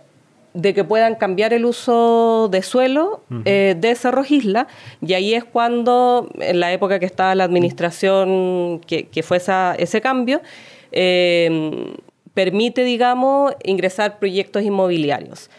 [0.55, 4.69] de que puedan cambiar el uso de suelo eh, de Cerros Isla,
[5.01, 10.41] y ahí es cuando, en la época que estaba la administración, que, fue ese cambio,
[10.93, 11.93] eh,
[12.35, 15.51] permite, digamos, ingresar proyectos inmobiliarios.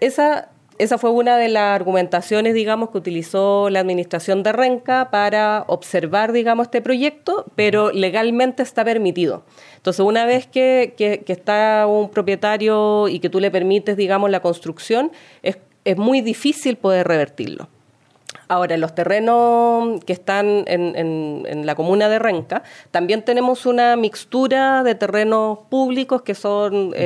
[0.00, 5.64] Esa esa fue una de las argumentaciones, digamos, que utilizó la administración de Renca para
[5.66, 9.44] observar, digamos, este proyecto, pero legalmente está permitido.
[9.76, 10.94] Entonces, una vez que,
[11.26, 15.10] está un propietario y que tú le permites, digamos, la construcción,
[15.42, 17.68] es, es muy difícil poder revertirlo.
[18.48, 24.82] Ahora, en los terrenos que están en, la comuna de Renca, también tenemos una mixtura
[24.82, 26.98] de terrenos públicos que son 200,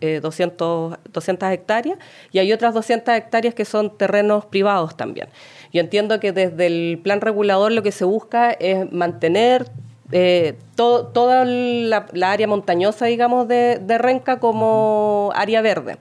[0.00, 1.98] eh, eh, hectáreas
[2.32, 5.28] y hay otras 200 hectáreas que son terrenos privados también.
[5.72, 9.70] Yo entiendo que desde el plan regulador lo que se busca es mantener
[10.10, 15.98] eh, toda la, área montañosa, digamos, de, de Renca como área verde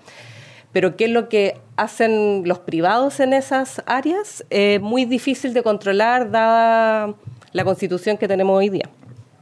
[0.71, 5.63] pero qué es lo que hacen los privados en esas áreas, es muy difícil de
[5.63, 7.13] controlar dada
[7.53, 8.89] la constitución que tenemos hoy día.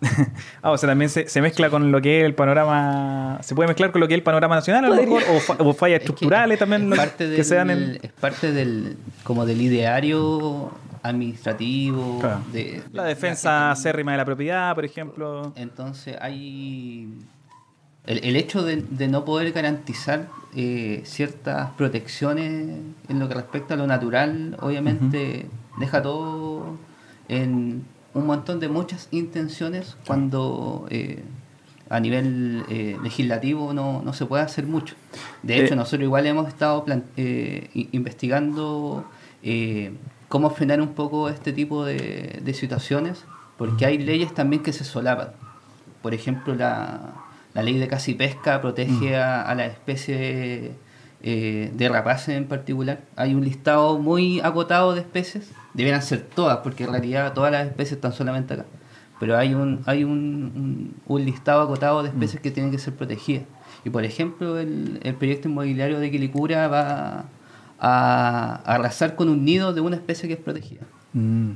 [0.61, 3.39] ah, o sea, también se, mezcla con lo que es el panorama.
[3.41, 5.23] ¿Se puede mezclar con lo que es el panorama nacional a lo mejor?
[5.59, 12.21] ¿O, fallas estructurales también parte que sean Es parte del, como del ideario administrativo.
[12.51, 15.53] De, la defensa acérrima de la propiedad, por ejemplo.
[15.55, 17.07] Entonces hay
[18.07, 22.77] el, hecho de, no poder garantizar eh, ciertas protecciones
[23.09, 26.77] en lo que respecta a lo natural, obviamente deja todo
[27.27, 31.23] en un montón de muchas intenciones cuando eh,
[31.89, 34.95] a nivel eh, legislativo no, no, se puede hacer mucho.
[35.41, 36.85] De hecho, nosotros igual hemos estado
[37.73, 39.05] investigando
[40.29, 43.25] cómo frenar un poco este tipo de, de situaciones,
[43.57, 45.31] porque hay leyes también que se solapan.
[46.01, 47.24] Por ejemplo, la,
[47.55, 49.47] la ley de casi pesca protege mm.
[49.47, 50.73] a, la especie
[51.23, 52.99] eh, de rapaces en particular.
[53.15, 57.65] Hay un listado muy acotado de especies, deberían ser todas, porque en realidad todas las
[57.65, 58.65] especies están solamente acá.
[59.21, 62.43] Pero hay un, hay un, un, listado acotado de especies mm.
[62.43, 63.45] que tienen que ser protegidas.
[63.85, 67.25] Y por ejemplo, el, el proyecto inmobiliario de Quilicura va
[67.79, 70.81] a, arrasar con un nido de una especie que es protegida.
[71.13, 71.53] Mm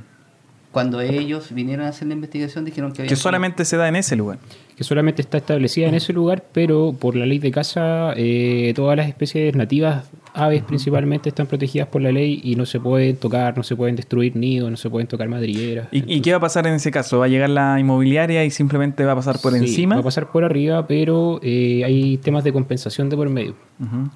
[0.70, 4.16] cuando ellos vinieron a hacer la investigación dijeron que Que solamente se da en ese
[4.16, 4.38] lugar.
[4.80, 8.96] Que solamente está establecida en ese lugar, pero por la ley de caza, eh, todas
[8.96, 13.54] las especies nativas, aves principalmente, están protegidas por la ley y no se pueden tocar,
[13.58, 15.88] no se pueden destruir nidos, no se pueden tocar madrigueras.
[15.92, 17.18] ¿Y, qué va a pasar en ese caso?
[17.18, 19.96] ¿Va a llegar la inmobiliaria y simplemente va a pasar por encima?
[19.96, 23.56] Va a pasar por arriba, pero eh, hay temas de compensación de por medio.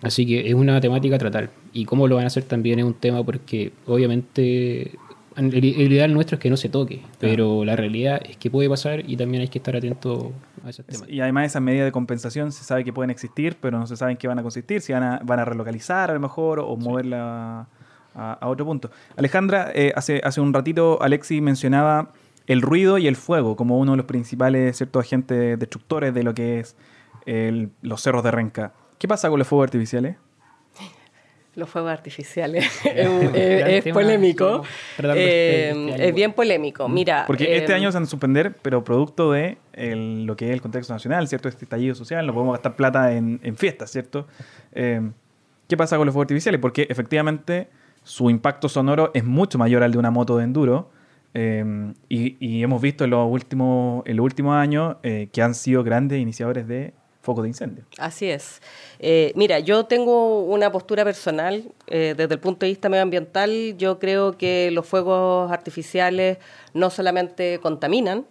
[0.00, 1.50] Así que es una temática a tratar.
[1.74, 4.92] Y cómo lo van a hacer también es un tema porque obviamente
[5.36, 9.08] el, ideal nuestro es que no se toque, pero la realidad es que puede pasar
[9.08, 10.32] y también hay que estar atento
[10.64, 11.08] a esos temas.
[11.08, 14.12] Y además esas medidas de compensación se sabe que pueden existir, pero no se sabe
[14.12, 16.76] en qué van a consistir, si van a, van a relocalizar a lo mejor o
[16.76, 17.66] moverla
[18.14, 18.90] a, otro punto.
[19.16, 22.12] Alejandra, eh, hace, hace un ratito Alexi mencionaba
[22.46, 26.34] el ruido y el fuego como uno de los principales ciertos agentes destructores de lo
[26.34, 26.76] que es
[27.82, 28.72] los cerros de Renca.
[28.98, 30.16] ¿Qué pasa con los fuegos artificiales?
[31.56, 32.64] Los fuegos artificiales.
[32.84, 34.62] es, polémico.
[34.98, 36.88] Eh, es bien polémico.
[36.88, 37.24] Mira.
[37.26, 40.60] Porque este em, año se van a suspender, pero producto de lo que es el
[40.60, 41.48] contexto nacional, ¿cierto?
[41.48, 44.26] Este estallido social, no podemos gastar plata en, fiestas, ¿cierto?
[44.72, 45.12] Em,
[45.68, 46.60] ¿Qué pasa con los fuegos artificiales?
[46.60, 47.68] Porque efectivamente
[48.02, 50.90] su impacto sonoro es mucho mayor al de una moto de enduro.
[51.32, 55.82] Em, y, hemos visto en los últimos, en los últimos años eh, que han sido
[55.82, 57.84] grandes iniciadores de foco de incendio.
[57.98, 58.60] Así es.
[59.00, 63.76] Eh, mira, yo tengo una postura personal eh, desde el punto de vista medioambiental.
[63.78, 66.38] Yo creo que los fuegos artificiales
[66.74, 68.26] no solamente contaminan,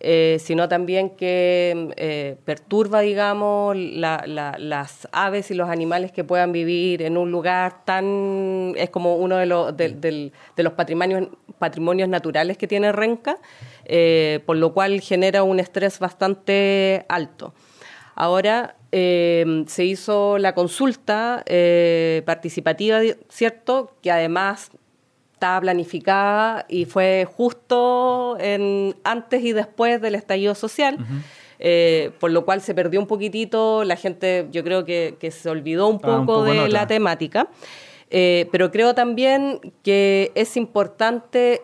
[0.00, 7.18] eh, sino también que perturba, digamos, las aves y los animales que puedan vivir en
[7.18, 8.74] un lugar tan...
[8.76, 13.36] es como uno de los, de, los patrimonios, patrimonios naturales que tiene Renca,
[14.46, 17.52] por lo cual genera un estrés bastante alto.
[18.20, 23.92] Ahora eh, se hizo la consulta eh, participativa, ¿cierto?
[24.02, 24.72] Que además
[25.34, 30.98] estaba planificada y fue justo en, antes y después del estallido social.
[31.60, 35.86] Eh, por lo cual se perdió un poquitito, la gente yo creo que, se olvidó
[35.86, 37.48] un poco, de la temática,
[38.10, 41.62] pero creo también que es importante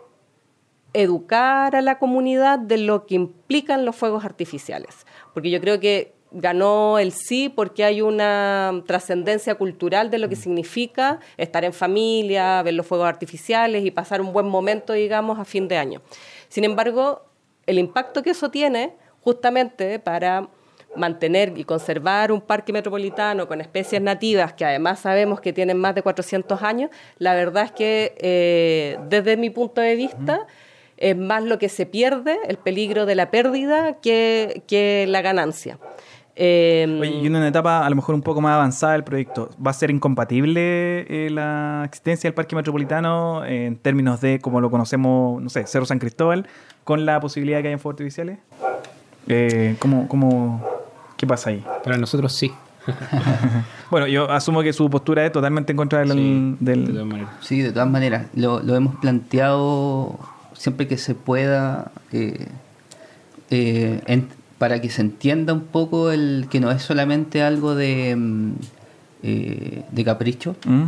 [0.93, 6.14] educar a la comunidad de lo que implican los fuegos artificiales, porque yo creo que
[6.35, 10.41] ganó el sí porque hay una trascendencia cultural de lo que mm.
[10.41, 15.45] significa estar en familia, ver los fuegos artificiales y pasar un buen momento, digamos, a
[15.45, 16.03] fin de año.
[16.49, 17.23] Sin embargo,
[17.67, 20.49] el impacto que eso tiene justamente para
[20.97, 25.95] mantener y conservar un parque metropolitano con especies nativas que además sabemos que tienen más
[25.95, 30.47] de 400 años, la verdad es que eh, desde mi punto de vista
[30.97, 35.79] es más lo que se pierde, el peligro de la pérdida, que, que la ganancia.
[36.37, 39.71] Eh, y en una etapa a lo mejor un poco más avanzada del proyecto, ¿va
[39.71, 45.41] a ser incompatible eh, la existencia del parque metropolitano en términos de, como lo conocemos,
[45.41, 46.47] no sé, Cerro San Cristóbal,
[46.83, 48.39] con la posibilidad de que haya fuegos artificiales?
[49.29, 50.67] Eh, ¿cómo, cómo,
[51.17, 51.65] qué pasa ahí?
[51.85, 52.53] Para nosotros sí.
[53.91, 56.13] bueno, yo asumo que su postura es totalmente en contra del...
[56.13, 56.87] Sí, del...
[56.87, 57.31] De, todas maneras.
[57.41, 58.27] sí de todas maneras.
[58.35, 60.19] Lo, lo, hemos planteado
[60.53, 61.93] siempre que se pueda.
[62.13, 62.49] Eh,
[64.07, 68.53] en, para que se entienda un poco el que no es solamente algo de, mm,
[69.23, 70.85] eh, de capricho, mm.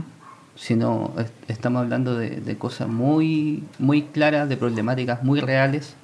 [0.54, 1.12] sino
[1.48, 5.94] estamos hablando de, cosas muy, muy claras, de problemáticas muy reales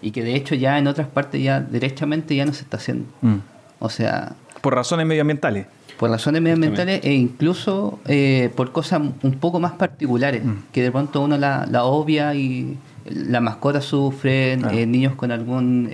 [0.00, 3.06] y que de hecho ya en otras partes ya derechamente ya no se está haciendo.
[3.20, 3.36] Mm.
[3.78, 4.34] O sea...
[4.60, 5.66] Por razones medioambientales.
[5.98, 11.20] Por razones medioambientales e incluso eh, por cosas un poco más particulares, que de pronto
[11.20, 15.88] uno la, la obvia y la mascota sufre, eh, niños con algún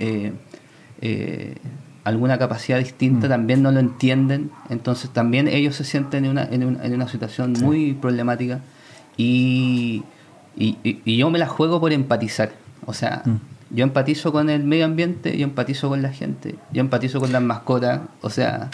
[1.01, 1.55] eh,
[2.03, 3.29] alguna capacidad distinta, mm.
[3.29, 7.93] también no lo entienden, entonces también ellos se sienten en una, en una, situación muy
[7.93, 8.61] problemática
[9.17, 10.03] y,
[10.55, 12.51] y, yo me la juego por empatizar,
[12.85, 13.35] o sea, mm.
[13.71, 17.41] Yo empatizo con el medio ambiente, yo empatizo con la gente, yo empatizo con las
[17.41, 18.69] mascotas, o sea...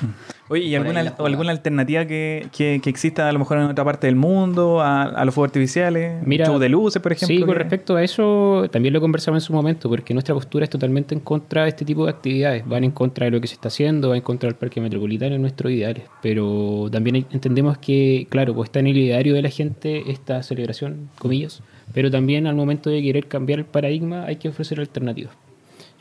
[0.47, 4.15] Oye, ¿y alguna, alguna alternativa que, que, exista a lo mejor en otra parte del
[4.15, 6.21] mundo a, los fuegos artificiales?
[6.23, 7.35] Mira, show de luces, por ejemplo.
[7.35, 10.69] Sí, con respecto a eso, también lo conversamos en su momento, porque nuestra postura es
[10.69, 12.63] totalmente en contra de este tipo de actividades.
[12.67, 15.33] Van en contra de lo que se está haciendo, van en contra del parque metropolitano
[15.33, 16.03] en nuestros ideales.
[16.21, 21.09] Pero también entendemos que, claro, pues está en el ideario de la gente esta celebración,
[21.17, 25.35] comillas, pero también al momento de querer cambiar el paradigma hay que ofrecer alternativas.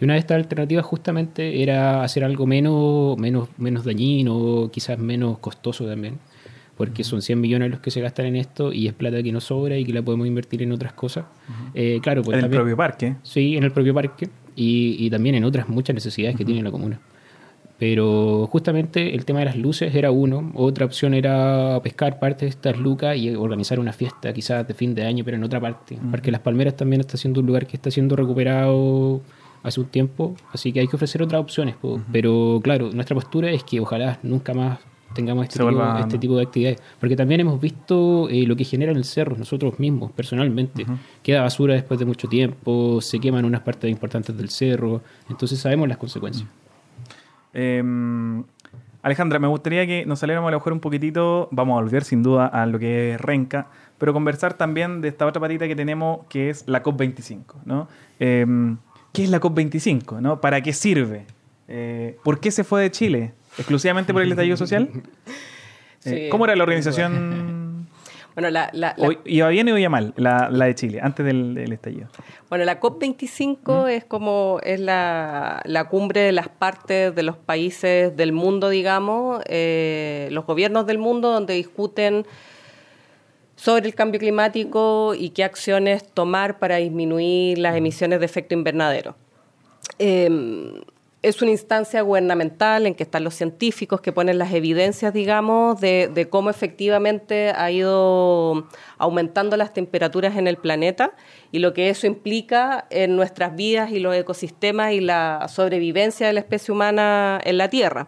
[0.00, 5.38] Y una de estas alternativas justamente era hacer algo menos, menos, menos dañino, quizás menos
[5.38, 6.18] costoso también,
[6.76, 9.40] porque son 100 millones los que se gastan en esto y es plata que no
[9.40, 11.26] sobra y que la podemos invertir en otras cosas.
[11.74, 13.16] Eh, claro, pues en el propio parque.
[13.22, 16.72] Sí, en el propio parque y, y también en otras muchas necesidades que tiene la
[16.72, 16.98] comuna.
[17.78, 20.52] Pero justamente el tema de las luces era uno.
[20.54, 24.94] Otra opción era pescar parte de estas lucas y organizar una fiesta quizás de fin
[24.94, 25.98] de año, pero en otra parte.
[26.10, 29.20] Porque Las Palmeras también está siendo un lugar que está siendo recuperado
[29.64, 31.74] hace un tiempo, así que hay que ofrecer otras opciones.
[32.12, 34.78] Pero claro, nuestra postura es que ojalá nunca más
[35.14, 36.82] tengamos este, tipo, este tipo, de actividades.
[37.00, 40.84] Porque también hemos visto eh, lo que genera en el cerro, nosotros mismos, personalmente.
[41.22, 45.88] Queda basura después de mucho tiempo, se queman unas partes importantes del cerro, entonces sabemos
[45.88, 46.48] las consecuencias.
[47.54, 48.44] Em,
[49.02, 52.22] Alejandra, me gustaría que nos saliéramos a lo mejor un poquitito, vamos a volver sin
[52.22, 56.26] duda a lo que es Renca, pero conversar también de esta otra patita que tenemos
[56.28, 57.88] que es la COP25, ¿no?
[58.18, 58.76] Em,
[59.12, 60.20] ¿Qué es la COP25?
[60.20, 60.40] ¿no?
[60.40, 61.26] ¿Para qué sirve?
[61.68, 63.32] Eh, ¿Por qué se fue de Chile?
[63.56, 64.90] ¿Exclusivamente por el estallido social?
[66.06, 67.43] Eh, ¿Cómo era la organización?
[68.34, 72.08] Bueno, la, ¿Iba bien o iba mal la, de Chile, antes del, estallido?
[72.48, 73.88] Bueno, la COP25 ¿Mm?
[73.88, 80.28] es como es la, cumbre de las partes de los países del mundo, digamos, eh,
[80.32, 82.26] los gobiernos del mundo, donde discuten
[83.54, 89.14] sobre el cambio climático y qué acciones tomar para disminuir las emisiones de efecto invernadero.
[89.98, 90.82] Em,
[91.24, 96.28] es una instancia gubernamental en que están los científicos que ponen las evidencias, digamos, de,
[96.28, 101.14] cómo efectivamente ha ido aumentando las temperaturas en el planeta
[101.50, 106.34] y lo que eso implica en nuestras vidas y los ecosistemas y la sobrevivencia de
[106.34, 108.06] la especie humana en la Tierra.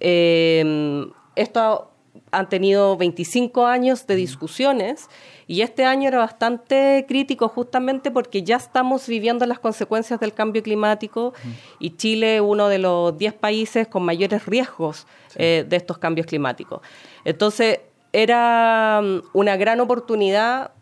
[0.00, 1.90] Em, esto
[2.30, 5.10] han tenido 25 años de discusiones
[5.46, 10.62] y este año era bastante crítico justamente porque ya estamos viviendo las consecuencias del cambio
[10.62, 11.34] climático
[11.78, 15.06] y Chile es uno de los 10 países con mayores riesgos
[15.36, 16.80] eh, de estos cambios climáticos.
[17.24, 17.80] Entonces,
[18.12, 20.72] era mm, una gran oportunidad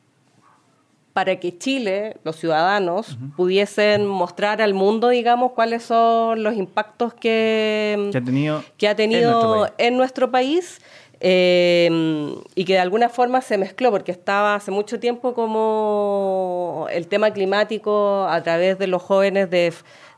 [1.13, 8.11] para que Chile, los ciudadanos, pudiesen mostrar al mundo, digamos, cuáles son los impactos que,
[8.13, 10.81] ha tenido, que ha tenido En nuestro país
[11.21, 17.07] Em, y que de alguna forma se mezcló, porque estaba hace mucho tiempo como el
[17.07, 19.73] tema climático a través de los jóvenes de,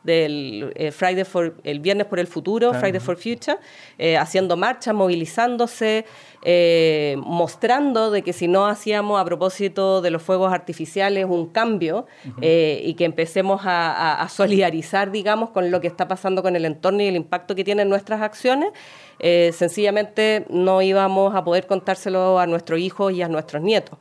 [0.07, 3.59] del eh, Friday for, el Viernes por el Futuro, Friday for Future,
[3.99, 6.07] eh, haciendo marchas, movilizándose,
[6.42, 12.07] eh, mostrando de que si no hacíamos a propósito de los fuegos artificiales un cambio
[12.40, 17.03] y que empecemos a, a, solidarizar, digamos, con lo que está pasando con el entorno
[17.03, 18.71] y el impacto que tienen nuestras acciones,
[19.19, 23.99] sencillamente no íbamos a poder contárselo a nuestros hijos y a nuestros nietos.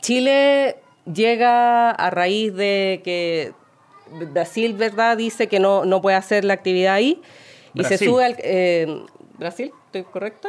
[0.00, 0.76] Chile
[1.12, 3.52] llega a raíz de que
[4.32, 7.20] Brasil, ¿verdad?, dice que no, no puede hacer la actividad ahí
[7.74, 8.36] y se sube al...
[8.38, 9.04] Eh,
[9.38, 9.72] ¿Brasil?
[9.86, 10.48] ¿Estoy correcta?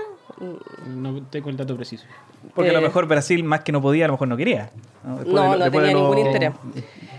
[0.85, 2.05] No tengo el dato preciso.
[2.53, 4.69] Porque a lo eh, mejor Brasil, más que no podía, a lo mejor no quería.
[5.25, 6.51] No, no, tenía ningún interés.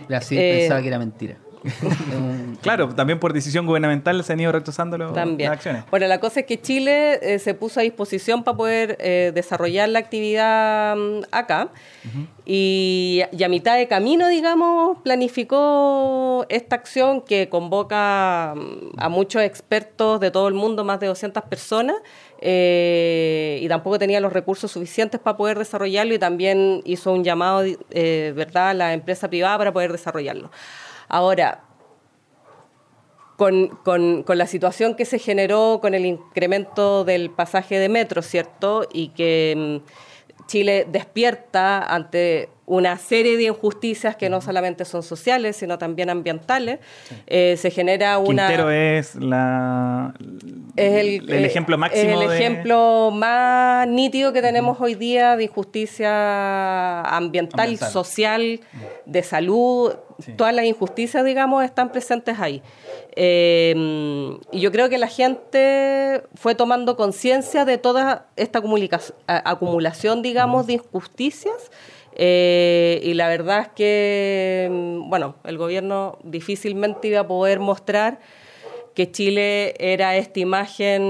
[0.08, 1.36] Brasil pensaba que era mentira.
[2.62, 5.84] claro, también por decisión gubernamental se han ido retrasando las acciones.
[5.90, 9.88] Bueno, la cosa es que Chile eh, se puso a disposición para poder eh, desarrollar
[9.88, 11.68] la actividad mm, acá
[12.44, 20.20] y, a mitad de camino, digamos, planificó esta acción que convoca mm, a muchos expertos
[20.20, 21.96] de todo el mundo, más de 200 personas,
[22.40, 27.62] eh, y tampoco tenía los recursos suficientes para poder desarrollarlo y también hizo un llamado,
[27.90, 30.50] ¿verdad?, a la empresa privada para poder desarrollarlo.
[31.12, 31.60] Ahora,
[33.36, 38.88] con, la situación que se generó con el incremento del pasaje de metro, ¿cierto?
[38.90, 45.56] Y que mm, Chile despierta ante una serie de injusticias que no solamente son sociales,
[45.56, 46.78] sino también ambientales.
[47.26, 48.46] Eh, se genera una...
[48.46, 50.14] Quintero es, la,
[50.76, 57.02] el, el, ejemplo máximo Es el ejemplo más nítido que tenemos hoy día de injusticia
[57.02, 58.60] ambiental, social,
[59.04, 59.92] de salud.
[60.36, 62.62] Todas las injusticias, digamos, están presentes ahí.
[63.16, 63.74] Eh,
[64.52, 68.60] y yo creo que la gente fue tomando conciencia de toda esta
[69.26, 71.70] acumulación, digamos, de injusticias
[72.14, 78.20] Eh, y la verdad es que, mm, bueno, el gobierno difícilmente iba a poder mostrar
[78.94, 81.02] que Chile era esta imagen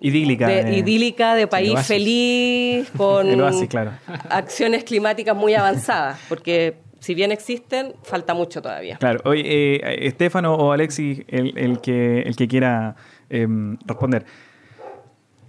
[0.00, 3.28] idílica de, idílica de país feliz con
[3.68, 3.92] claro.
[4.30, 8.96] acciones climáticas muy avanzadas, porque si bien existen, falta mucho todavía.
[8.98, 12.96] Claro, oye, eh, Estefano o Alexis, el, que, el que quiera
[13.30, 14.24] em, responder.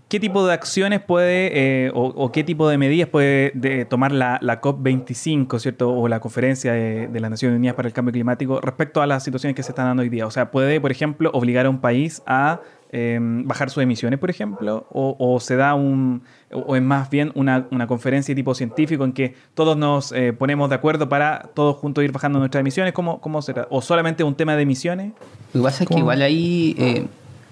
[0.09, 1.51] ¿Qué tipo de acciones puede
[1.85, 5.91] eh, o, qué tipo de medidas puede tomar la, COP25, ¿cierto?
[5.91, 9.55] O la Conferencia de, las Naciones Unidas para el Cambio Climático respecto a las situaciones
[9.55, 10.25] que se están dando hoy día?
[10.25, 12.59] O sea, ¿puede, por ejemplo, obligar a un país a
[12.91, 14.85] em, bajar sus emisiones, por ejemplo?
[14.91, 16.23] O, se da un.
[16.51, 20.69] O es más bien una, conferencia de tipo científico en que todos nos eh, ponemos
[20.69, 22.93] de acuerdo para todos juntos ir bajando nuestras emisiones?
[22.93, 23.67] ¿Cómo, cómo será?
[23.69, 25.13] ¿O solamente un tema de emisiones?
[25.53, 26.75] Lo que pasa es que igual ahí.
[26.77, 27.07] Eh,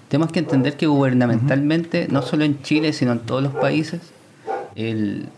[0.08, 4.00] tenemos que entender que gubernamentalmente, no solo en Chile, sino en todos los países,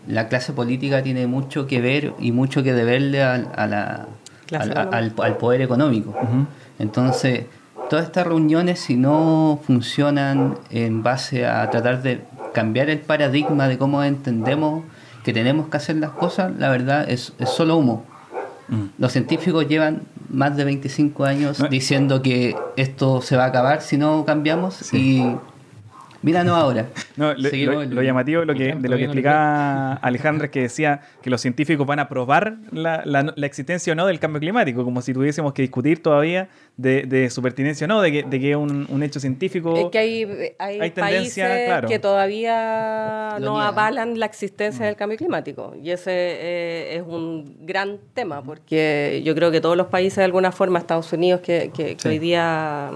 [0.07, 3.37] la clase política tiene mucho que ver y mucho que deberle a,
[3.67, 4.07] la,
[4.51, 6.15] al, poder económico.
[6.79, 7.45] Entonces,
[7.91, 12.21] todas estas reuniones, si no funcionan en base a tratar de
[12.53, 14.85] cambiar el paradigma de cómo entendemos
[15.25, 18.05] que tenemos que hacer las cosas, la verdad es, es solo humo.
[18.69, 18.83] Mm.
[18.97, 23.97] Los científicos llevan más de 25 años diciendo que esto se va a acabar si
[23.97, 25.25] no cambiamos y
[26.21, 26.87] Míranos ahora.
[27.17, 31.41] No, lo, llamativo lo que, de lo que explicaba Alejandra es que decía que los
[31.41, 35.53] científicos van a probar la, la, existencia o no del cambio climático, como si tuviésemos
[35.53, 36.49] que discutir todavía
[36.81, 39.75] de, su pertinencia no, de que, de que es un, hecho científico.
[39.75, 41.45] Es que hay, hay, países
[41.87, 45.73] que todavía no avalan la existencia del cambio climático.
[45.81, 50.25] Y ese eh, es un gran tema, porque yo creo que todos los países, de
[50.25, 52.91] alguna forma, Estados Unidos, que, que hoy día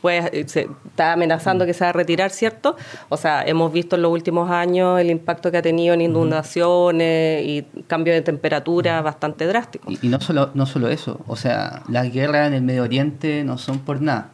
[0.00, 2.76] pues se está amenazando que se va a retirar, ¿cierto?
[3.08, 7.44] O sea, hemos visto en los últimos años el impacto que ha tenido en inundaciones
[7.44, 9.90] y cambio de temperatura bastante drástico.
[9.90, 13.58] Y, no, solo, no solo eso, o sea, las guerras en el Medio Oriente no
[13.58, 14.30] son por nada.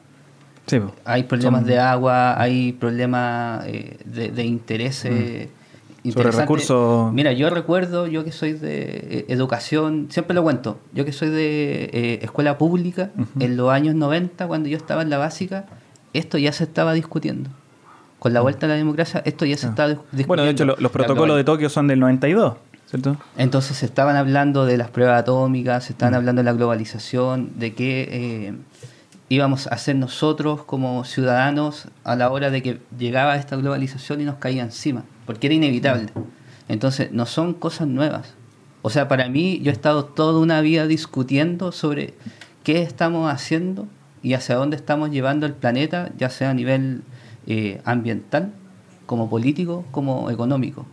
[0.67, 5.49] Sí, hay problemas de agua, hay problemas eh, de, de intereses.
[6.13, 7.13] Sobre recursos.
[7.15, 12.19] Mira, yo recuerdo, yo que soy de educación, siempre lo cuento, yo que soy de
[12.23, 13.11] escuela pública,
[13.41, 15.65] en los años 90, cuando yo estaba en la básica,
[16.13, 17.51] esto ya se estaba discutiendo.
[18.19, 20.29] Con la vuelta a la democracia, esto ya se estaba discutiendo.
[20.29, 22.55] Bueno, de hecho, los protocolos de Tokio son del 92.
[22.95, 23.17] ¿Cierto?
[23.37, 27.75] Entonces se estaban hablando de las pruebas atómicas, se estaban hablando de la globalización, de
[27.75, 28.55] qué eh,
[29.29, 34.25] íbamos a hacer nosotros como ciudadanos a la hora de que llegaba esta globalización y
[34.25, 36.07] nos caía encima porque era inevitable.
[36.69, 38.35] Entonces, no son cosas nuevas.
[38.83, 42.15] O sea, para mí, yo he estado toda una vida discutiendo sobre
[42.63, 43.89] qué estamos haciendo
[44.23, 47.03] y hacia dónde estamos llevando el planeta, ya sea a nivel
[47.49, 48.53] eh, ambiental,
[49.07, 50.87] como político, como económico.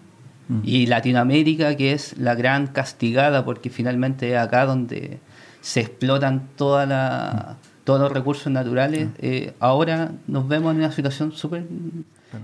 [0.48, 0.60] Mm.
[0.64, 5.20] Y Latinoamérica, que es la gran castigada, porque finalmente es acá donde
[5.62, 7.84] se explotan toda la, mm.
[7.84, 9.14] todos los recursos naturales, mm.
[9.20, 11.64] eh, ahora nos vemos en una situación súper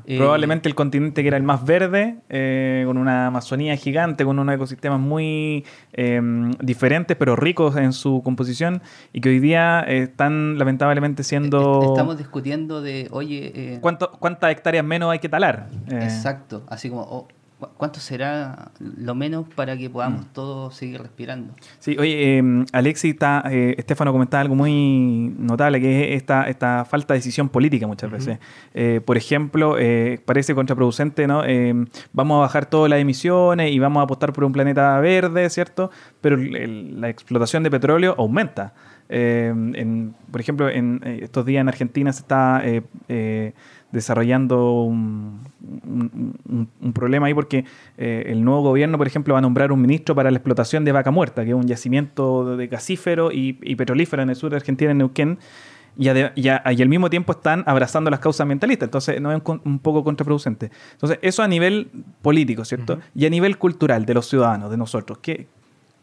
[0.05, 4.39] eh, Probablemente el continente que era el más verde, eh, con una Amazonía gigante, con
[4.39, 8.81] unos ecosistemas muy em, diferentes, pero ricos en su composición,
[9.13, 11.93] y que hoy día están lamentablemente siendo...
[11.93, 13.51] Estamos discutiendo de, oye...
[13.55, 15.69] Eh, ¿Cuántas hectáreas menos hay que talar?
[15.89, 17.03] Exacto, así como...
[17.03, 17.27] Oh,
[17.59, 20.29] ¿Cuánto será lo menos para que podamos mm.
[20.33, 21.55] todos seguir respirando?
[21.79, 26.85] Sí, oye, eh, Alexis, está, eh, Estefano comentaba algo muy notable, que es esta, esta
[26.85, 28.37] falta de decisión política muchas veces.
[28.75, 31.41] Eh, por ejemplo, eh, parece contraproducente, ¿no?
[32.13, 35.89] vamos a bajar todas las emisiones y vamos a apostar por un planeta verde, ¿cierto?
[36.21, 38.75] Pero la explotación de petróleo aumenta.
[39.07, 42.61] por ejemplo, en estos días en Argentina se está
[43.97, 45.41] desarrollando un,
[46.93, 47.65] problema ahí porque
[47.97, 50.91] eh, el nuevo gobierno, por ejemplo, va a nombrar un ministro para la explotación de
[50.91, 54.91] vaca muerta, que es un yacimiento de gasífero y, petrolífero en el sur de Argentina,
[54.91, 55.39] en Neuquén,
[55.97, 56.07] y,
[56.47, 58.87] al mismo tiempo están abrazando las causas ambientalistas.
[58.87, 60.71] Entonces, no es un, poco contraproducente.
[60.93, 61.89] Entonces, eso a nivel
[62.21, 62.99] político, ¿cierto?
[63.15, 65.17] Y a nivel cultural de los ciudadanos, de nosotros.
[65.21, 65.47] ¿Qué,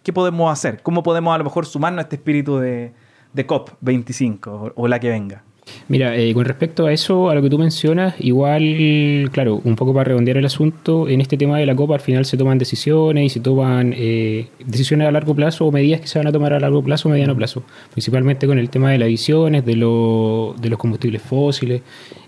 [0.02, 0.82] ¿Qué podemos hacer?
[0.82, 2.92] ¿Cómo podemos a lo mejor sumarnos a este espíritu de,
[3.32, 5.44] de COP25 o la que venga?
[5.88, 9.92] Mira, eh, con respecto a eso, a lo que tú mencionas, igual, claro, un poco
[9.92, 13.26] para redondear el asunto, en este tema de la Copa al final se toman decisiones
[13.26, 16.54] y se toman eh, decisiones a largo plazo o medidas que se van a tomar
[16.54, 20.70] a largo plazo o mediano plazo, principalmente con el tema de las emisiones, de, de
[20.70, 21.82] los combustibles fósiles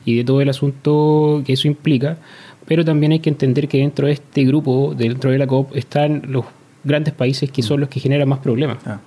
[0.05, 2.19] y de todo el asunto que eso implica,
[2.67, 6.23] pero también hay que entender que dentro de este grupo, dentro de la COP, están
[6.27, 6.45] los
[6.85, 8.79] grandes países que son los que generan más problemas.
[8.87, 9.01] Ah.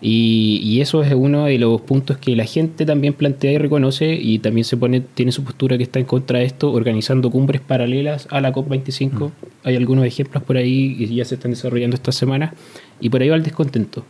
[0.00, 4.38] Y, eso es uno de los puntos que la gente también plantea y reconoce y
[4.38, 8.28] también se pone tiene su postura que está en contra de esto, organizando cumbres paralelas
[8.30, 9.12] a la COP25.
[9.12, 9.32] Mm.
[9.64, 12.54] Hay algunos ejemplos por ahí y ya se están desarrollando esta semana
[13.00, 14.04] y por ahí va el descontento.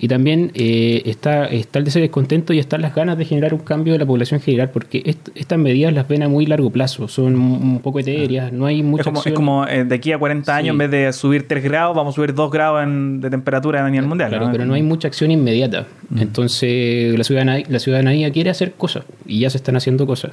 [0.00, 3.92] Y también eh, está, está el descontento y están las ganas de generar un cambio
[3.92, 7.80] de la población general, porque estas medidas las ven a muy largo plazo, son un
[7.80, 10.90] poco etéreas, no hay mucha Es como, eh, de aquí a 40 años, en vez
[10.90, 12.86] de subir 3 grados, vamos a subir 2 grados
[13.20, 14.30] de temperatura a nivel mundial.
[14.30, 15.86] Claro, pero no hay mucha acción inmediata.
[16.10, 16.20] Mm.
[16.20, 20.32] Entonces, la ciudadanía, la ciudadanía quiere hacer cosas y ya se están haciendo cosas.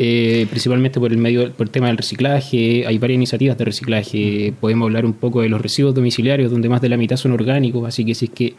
[0.00, 2.86] Eh, principalmente por el medio por el tema del reciclaje.
[2.86, 4.54] Hay varias iniciativas de reciclaje.
[4.60, 7.86] Podemos hablar un poco de los residuos domiciliarios, donde más de la mitad son orgánicos.
[7.86, 8.54] Así que si es que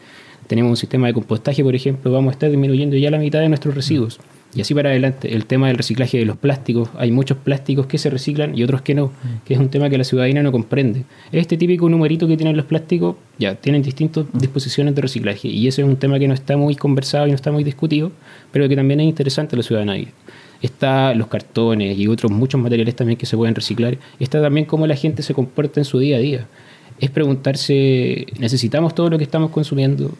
[0.46, 3.48] tenemos un sistema de compostaje, por ejemplo, vamos a estar disminuyendo ya la mitad de
[3.48, 4.20] nuestros residuos.
[4.52, 7.98] Y así para adelante, el tema del reciclaje de los plásticos, hay muchos plásticos que
[7.98, 9.12] se reciclan y otros que no,
[9.44, 11.04] que es un tema que la ciudadanía no comprende.
[11.30, 15.82] Este típico numerito que tienen los plásticos, ya, tienen distintas disposiciones de reciclaje y ese
[15.82, 18.10] es un tema que no está muy conversado y no está muy discutido,
[18.50, 20.08] pero que también es interesante a la ciudadanía.
[20.62, 23.98] Está los cartones y otros muchos materiales también que se pueden reciclar.
[24.18, 26.46] Está también cómo la gente se comporta en su día a día.
[26.98, 30.12] Es preguntarse, ¿necesitamos todo lo que estamos consumiendo?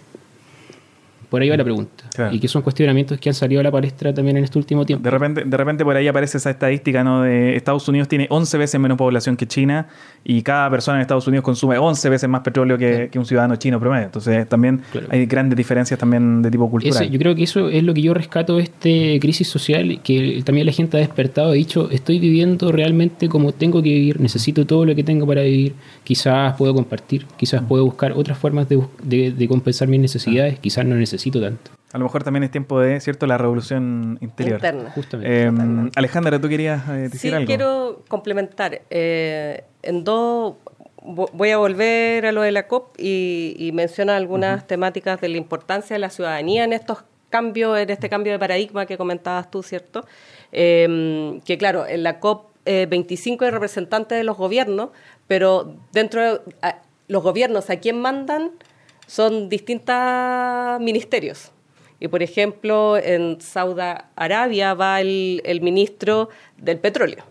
[1.31, 2.05] Por ahí va la pregunta.
[2.33, 5.05] Y que son cuestionamientos que han salido a la palestra también en este último tiempo.
[5.05, 7.23] De repente, de repente por ahí aparece esa estadística, ¿no?
[7.23, 9.87] De Estados Unidos tiene 11 veces menos población que China
[10.25, 13.79] y cada persona en Estados Unidos consume 11 veces más petróleo que, un ciudadano chino
[13.79, 14.07] promedio.
[14.07, 17.09] Entonces también hay grandes diferencias también de tipo cultural.
[17.09, 20.67] yo creo que eso es lo que yo rescato de este crisis social, que también
[20.67, 24.85] la gente ha despertado, ha dicho, estoy viviendo realmente como tengo que vivir, necesito todo
[24.85, 27.67] lo que tengo para vivir, quizás puedo compartir, quizás mm.
[27.67, 30.61] puedo buscar otras formas de, de compensar mis necesidades, ah.
[30.61, 31.71] quizás no necesito tanto.
[31.93, 34.59] A lo mejor también es tiempo de, ¿cierto?, la revolución interior.
[34.59, 34.91] Interna.
[34.91, 35.43] Justamente.
[35.43, 38.83] Eh, Alejandra, ¿tú querías eh, decir sí, quiero complementar.
[38.91, 40.55] Eh, en dos,
[41.03, 45.37] voy a volver a lo de la COP y, y menciona algunas temáticas de la
[45.37, 46.99] importancia de la ciudadanía en estos
[47.29, 50.07] cambios, en este cambio de paradigma que comentabas tú, ¿cierto?
[50.53, 54.91] que claro, en la COP 25 hay representantes de los gobiernos,
[55.29, 56.41] pero dentro de
[57.07, 58.51] los gobiernos a quién mandan
[59.11, 59.97] son distintos
[60.79, 61.51] ministerios.
[61.99, 63.83] Y por ejemplo, en Saudi
[64.15, 67.25] Arabia va el, el ministro del petróleo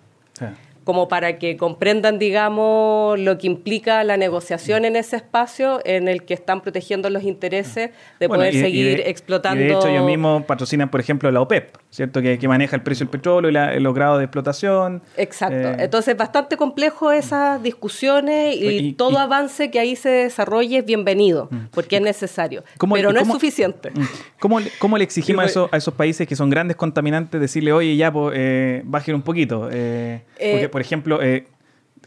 [0.90, 6.24] como para que comprendan, digamos, lo que implica la negociación en ese espacio en el
[6.24, 9.62] que están protegiendo los intereses de poder seguir explotando.
[9.62, 12.22] de hecho, ellos mismos patrocinan, por ejemplo, la OPEP, ¿cierto?
[12.22, 15.02] Que, que maneja el precio del petróleo y, los grados de explotación.
[15.18, 15.70] Exacto.
[15.70, 21.48] Eh, Entonces, bastante complejo esas discusiones y, todo avance que ahí se desarrolle es bienvenido,
[21.50, 21.68] mm.
[21.72, 22.64] porque es necesario.
[22.94, 23.92] Pero no es suficiente.
[23.92, 24.04] Mm.
[24.40, 27.96] ¿Cómo, cómo le exigimos a, esos, a, esos, países que son grandes contaminantes decirle, oye,
[27.96, 29.70] ya, pues, eh, bajen un poquito?
[29.72, 31.48] Eh, porque, por ejemplo, eh,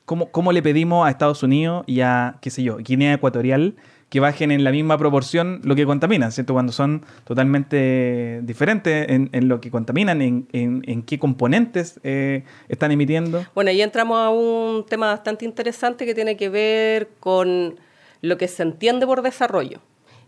[0.05, 3.74] ¿cómo, le pedimos a Estados Unidos y a, qué sé yo, Guinea Ecuatorial
[4.12, 6.52] que bajen en la misma proporción lo que contaminan, ¿cierto?
[6.52, 13.46] Cuando son totalmente diferentes en, lo que contaminan, en, qué componentes eh, están emitiendo.
[13.54, 17.80] Bueno, ahí entramos a un tema bastante interesante que tiene que ver con
[18.20, 19.80] lo que se entiende por desarrollo.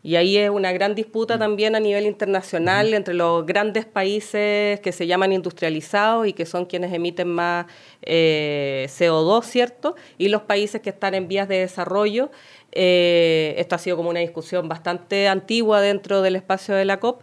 [0.04, 4.92] Y ahí es una gran disputa también a nivel internacional entre los grandes países que
[4.92, 7.64] se llaman industrializados y que son quienes emiten más
[8.02, 9.96] eh, CO2, ¿cierto?
[10.18, 12.30] Y los países que están en vías de desarrollo.
[12.72, 17.22] Eh, esto ha sido como una discusión bastante antigua dentro del espacio de la COP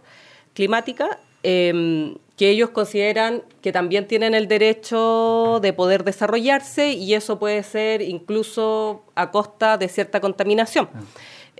[0.52, 1.20] climática.
[1.44, 7.62] Em, que ellos consideran que también tienen el derecho de poder desarrollarse y eso puede
[7.62, 10.88] ser incluso a costa de cierta contaminación.
[10.92, 11.00] Ah.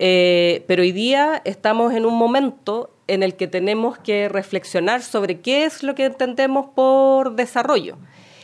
[0.04, 5.40] Eh, pero hoy día estamos en un momento en el que tenemos que reflexionar sobre
[5.40, 7.98] qué es lo que entendemos por desarrollo.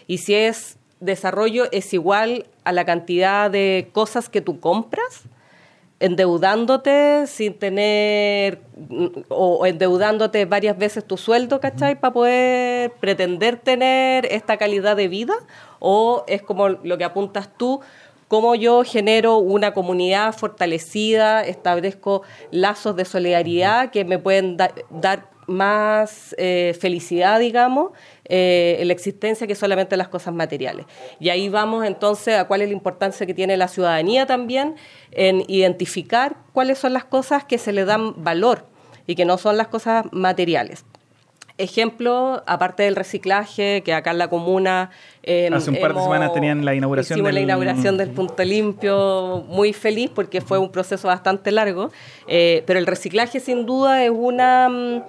[0.06, 5.24] Y si es desarrollo es igual a la cantidad de cosas que tú compras,
[5.98, 8.62] endeudándote sin tener
[9.28, 11.98] o endeudándote varias veces tu sueldo, ¿cachai?
[11.98, 15.34] Para poder pretender tener esta calidad de vida
[15.80, 17.80] o es como lo que apuntas tú,
[18.29, 26.35] cómo yo genero una comunidad fortalecida, establezco lazos de solidaridad que me pueden dar más
[26.37, 27.93] eh, felicidad, digamos,
[28.26, 30.85] eh, en la existencia que solamente las cosas materiales.
[31.18, 34.76] Y ahí vamos entonces a cuál es la importancia que tiene la ciudadanía también
[35.11, 38.66] en identificar cuáles son las cosas que se le dan valor
[39.07, 40.85] y que no son las cosas materiales.
[41.59, 44.90] Ejemplo, aparte del reciclaje, que acá en la comuna...
[45.24, 47.34] Em, Hace un par de semanas tenían la inauguración del...
[47.34, 51.90] la inauguración del Punto Limpio, muy feliz porque fue un proceso bastante largo,
[52.28, 55.04] eh, pero el reciclaje sin duda es una...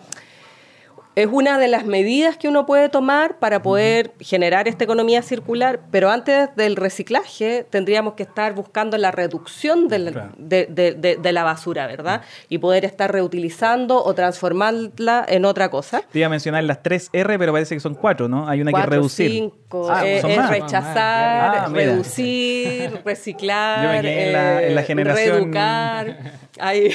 [1.20, 5.82] Es una de las medidas que uno puede tomar para poder generar esta economía circular,
[5.92, 11.88] pero antes del reciclaje tendríamos que estar buscando la reducción de la, de, la basura,
[11.88, 12.22] ¿verdad?
[12.48, 16.04] Y poder estar reutilizando o transformarla en otra cosa.
[16.10, 18.48] Te iba a mencionar las tres R, pero parece que son cuatro, ¿no?
[18.48, 19.30] Hay una que reducir.
[19.30, 25.36] Cinco, ah, es rechazar, ah, reducir, reciclar, en la, en la eh, generación...
[25.36, 26.18] reeducar.
[26.60, 26.94] Hay,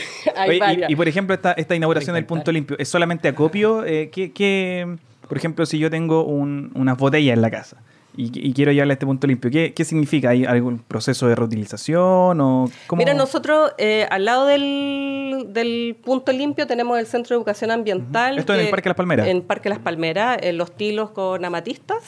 [0.89, 3.85] y, por ejemplo, esta, esta inauguración del punto limpio, ¿es solamente acopio?
[3.85, 4.97] Eh, ¿qué,
[5.29, 7.79] por ejemplo, si yo tengo un, unas botellas en la casa
[8.17, 10.31] y, quiero llevarle a este punto limpio, ¿qué, ¿qué, significa?
[10.31, 12.41] ¿Hay algún proceso de reutilización?
[12.41, 17.73] O Mira, nosotros eh, al lado del, del, punto limpio tenemos el Centro de Educación
[17.73, 18.39] Ambiental.
[18.39, 19.27] ¿Esto en el Parque Las Palmeras?
[19.27, 22.05] En Parque Las Palmeras, en Los Tilos con amatistas.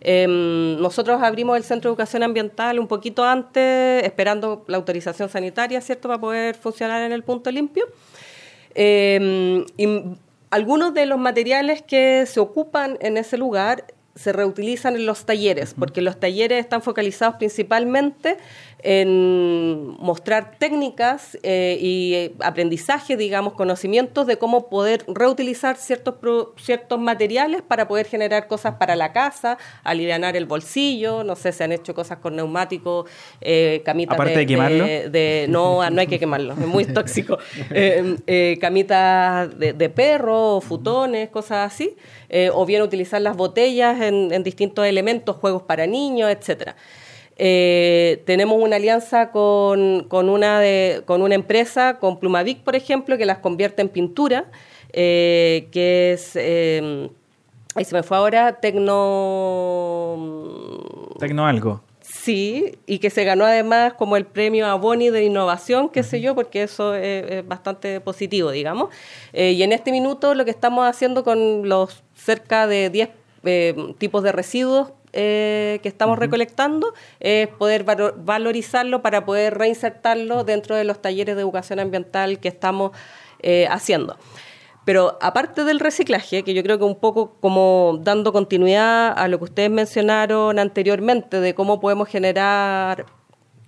[0.00, 5.80] Em, nosotros abrimos el Centro de Educación Ambiental un poquito antes, esperando la autorización sanitaria,
[5.80, 7.86] ¿cierto?, para poder funcionar en el punto limpio.
[8.74, 9.64] Eh,
[10.50, 13.84] algunos de los materiales que se ocupan en ese lugar
[14.14, 18.38] se reutilizan en los talleres, porque los talleres están focalizados principalmente
[18.82, 26.14] en mostrar técnicas eh, y eh, aprendizaje, digamos, conocimientos de cómo poder reutilizar ciertos,
[26.56, 31.64] ciertos materiales para poder generar cosas para la casa, aliviar el bolsillo, no sé, se
[31.64, 33.08] han hecho cosas con neumáticos,
[33.40, 34.86] eh, camitas Aparte de, quemarlo.
[35.48, 37.38] no, no hay que quemarlo, es muy tóxico.
[38.28, 41.96] Eh, camitas de, perro, futones, cosas así,
[42.52, 46.76] o bien utilizar las botellas en, en distintos elementos, juegos para niños, etcétera.
[47.38, 53.26] Eh, tenemos una alianza con, una de, con una empresa, con Plumavic, por ejemplo, que
[53.26, 54.46] las convierte en pintura,
[54.92, 57.10] eh, que es, eh,
[57.74, 60.16] ahí se me fue ahora, Tecno...
[61.18, 61.82] Tecno algo.
[62.00, 66.20] Sí, y que se ganó además como el premio a Boni de innovación, qué sé
[66.20, 68.88] yo, porque eso es, bastante positivo, digamos.
[69.32, 73.10] y en este minuto lo que estamos haciendo con los cerca de 10
[73.98, 80.84] tipos de residuos eh, que estamos recolectando es poder valorizarlo para poder reinsertarlo dentro de
[80.84, 82.92] los talleres de educación ambiental que estamos
[83.40, 84.18] eh, haciendo.
[84.84, 89.38] Pero aparte del reciclaje, que yo creo que un poco como dando continuidad a lo
[89.38, 93.06] que ustedes mencionaron anteriormente, de cómo podemos generar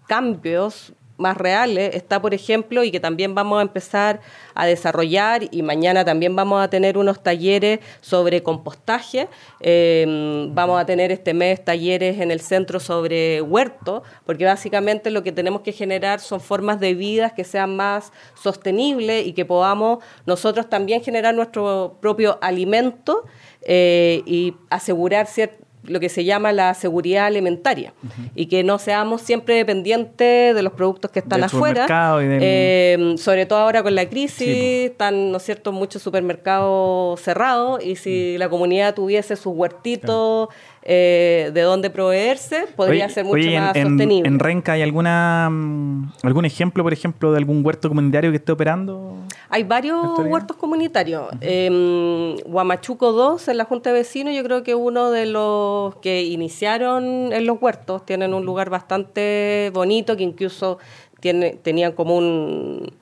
[0.06, 4.20] cambios más reales está, por ejemplo, y que también vamos a empezar
[4.54, 9.28] a desarrollar y mañana también vamos a tener unos talleres sobre compostaje.
[9.60, 15.22] Em, vamos a tener este mes talleres en el centro sobre huerto, porque básicamente lo
[15.22, 20.02] que tenemos que generar son formas de vida que sean más sostenibles y que podamos
[20.24, 23.24] nosotros también generar nuestro propio alimento
[23.62, 27.92] eh, y asegurar cierto lo que se llama la seguridad alimentaria
[28.34, 31.86] y que no seamos siempre dependientes de los productos que están afuera,
[32.20, 37.96] eh, sobre todo ahora con la crisis, están, ¿no es cierto?, muchos supermercados cerrados y
[37.96, 38.38] si mm.
[38.38, 40.48] la comunidad tuviese sus huertitos
[40.90, 44.26] eh, de dónde proveerse, podría ser mucho más sostenible.
[44.26, 48.52] ¿En Renca hay alguna mm, algún ejemplo, por ejemplo, de algún huerto comunitario que esté
[48.52, 49.14] operando?
[49.50, 51.28] Hay varios huertos comunitarios.
[51.42, 56.22] Em, Huamachuco 2, en la Junta de Vecinos, yo creo que uno de los que
[56.22, 58.06] iniciaron en los huertos.
[58.06, 60.78] Tienen un lugar bastante bonito que incluso
[61.20, 62.94] tiene, tenían como un,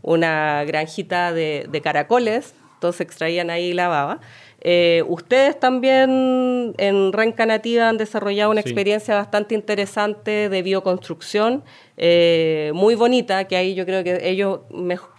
[0.00, 4.20] una granjita de, de caracoles, entonces extraían ahí la baba.
[4.66, 11.62] Eh, ustedes también en Renca Nativa han desarrollado una experiencia bastante interesante de bioconstrucción,
[11.98, 14.60] eh, muy bonita, que ahí yo creo que ellos,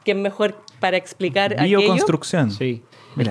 [0.04, 2.50] que es mejor para explicar Bioconstrucción.
[2.50, 2.82] Sí.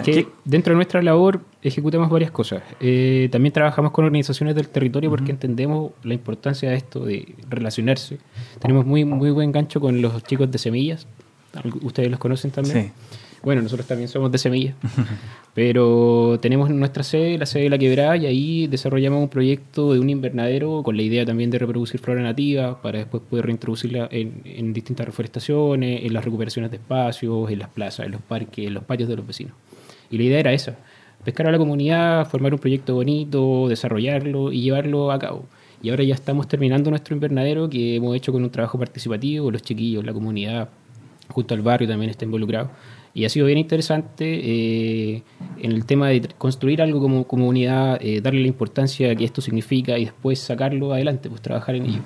[0.05, 2.63] que dentro de nuestra labor ejecutamos varias cosas.
[2.79, 8.19] Eh, también trabajamos con organizaciones del territorio porque entendemos la importancia de esto, de relacionarse.
[8.61, 11.09] Tenemos muy, muy buen gancho con los chicos de semillas.
[11.83, 12.93] Ustedes los conocen también.
[13.11, 13.14] Sí.
[13.45, 14.75] Bueno, nosotros también somos de semilla,
[15.55, 20.01] pero tenemos nuestra sede, la sede de la quebrada, y ahí desarrollamos un proyecto de
[20.01, 24.73] un invernadero con la idea también de reproducir flora nativa para después poder reintroducirla en,
[24.73, 28.85] distintas reforestaciones, en las recuperaciones de espacios, en las plazas, en los parques, en los
[28.85, 29.53] patios de los vecinos.
[30.11, 30.79] Y la idea era esa,
[31.23, 35.45] pescar a la comunidad, formar un proyecto bonito, desarrollarlo y llevarlo a cabo.
[35.83, 39.61] Y ahora ya estamos terminando nuestro invernadero que hemos hecho con un trabajo participativo, los
[39.61, 40.71] chiquillos, la comunidad,
[41.29, 42.71] junto al barrio también está involucrado.
[43.15, 45.23] Y ha sido bien interesante eh,
[45.63, 49.97] en el tema de construir algo como comunidad, eh, darle la importancia que esto significa
[49.97, 52.01] y después sacarlo adelante, pues trabajar en ello.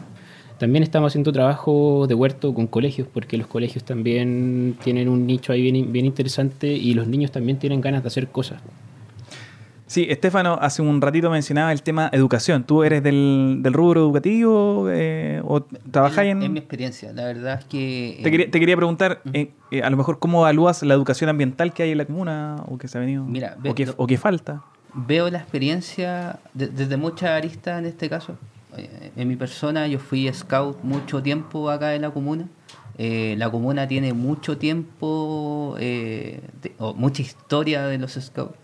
[0.59, 5.53] También estamos haciendo trabajo de huerto con colegios, porque los colegios también tienen un nicho
[5.53, 8.61] ahí bien, bien interesante y los niños también tienen ganas de hacer cosas.
[9.89, 12.63] Sí, Estefano hace un ratito mencionaba el tema educación.
[12.65, 16.43] ¿Tú eres del, del rubro educativo eh, o trabajáis en...?
[16.43, 18.21] En mi experiencia, la verdad es que...
[18.23, 21.73] Te, quería, te quería preguntar, eh, eh, a lo mejor, ¿cómo evalúas la educación ambiental
[21.73, 23.25] que hay en la comuna o que se ha venido?
[23.25, 24.63] Mira, o, que, o que falta.
[24.93, 28.37] Veo la experiencia de- desde muchas aristas en este caso.
[28.77, 32.47] Eh, En mi persona, yo fui scout mucho tiempo acá en la comuna.
[32.99, 38.55] Eh, la comuna tiene mucho tiempo, eh, de- o mucha historia de los scouts.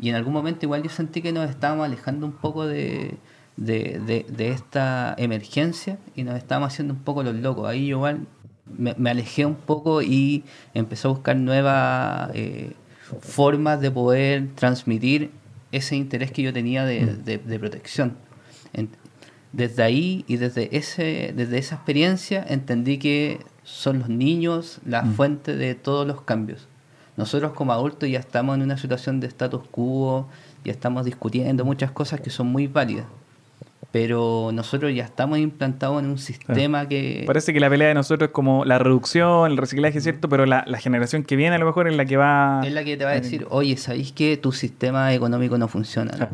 [0.00, 3.14] Y en algún momento igual yo sentí que nos estábamos alejando un poco de,
[3.56, 7.68] de, de- de esta emergencia y nos estábamos haciendo un poco los locos.
[7.68, 8.26] Ahí yo igual
[8.76, 12.72] me, me alejé un poco y empecé a buscar nuevas eh,
[13.20, 15.30] formas de poder transmitir
[15.72, 18.16] ese interés que yo tenía de, de- de protección.
[18.72, 18.88] En-
[19.52, 25.56] desde ahí y desde, ese, desde esa experiencia entendí que son los niños la fuente
[25.56, 26.68] de todos los cambios.
[27.20, 30.26] Nosotros como adultos ya estamos en una situación de status quo,
[30.64, 33.04] ya estamos discutiendo muchas cosas que son muy válidas,
[33.92, 37.24] pero nosotros ya estamos implantados en un sistema que...
[37.26, 40.30] Parece que la pelea de nosotros es como la reducción, el reciclaje, ¿cierto?
[40.30, 42.62] Pero la, la generación que viene a lo mejor es la que va...
[42.64, 46.16] Es la que te va a decir, oye, ¿sabéis que tu sistema económico no funciona?
[46.18, 46.28] no?".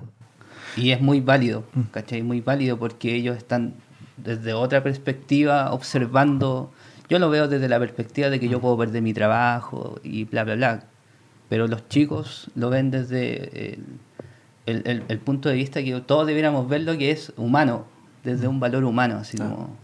[0.77, 2.23] Y es muy válido, ¿cachai?
[2.23, 3.75] Muy válido porque ellos están
[4.19, 6.71] desde otra perspectiva observando.
[7.09, 10.45] Yo lo veo desde la perspectiva de que yo puedo perder mi trabajo y bla,
[10.45, 10.85] bla, bla.
[11.49, 13.85] Pero los chicos lo ven desde el,
[14.67, 17.85] el- el- el punto de vista que todos debiéramos verlo que es humano,
[18.25, 19.77] desde un valor humano, así como...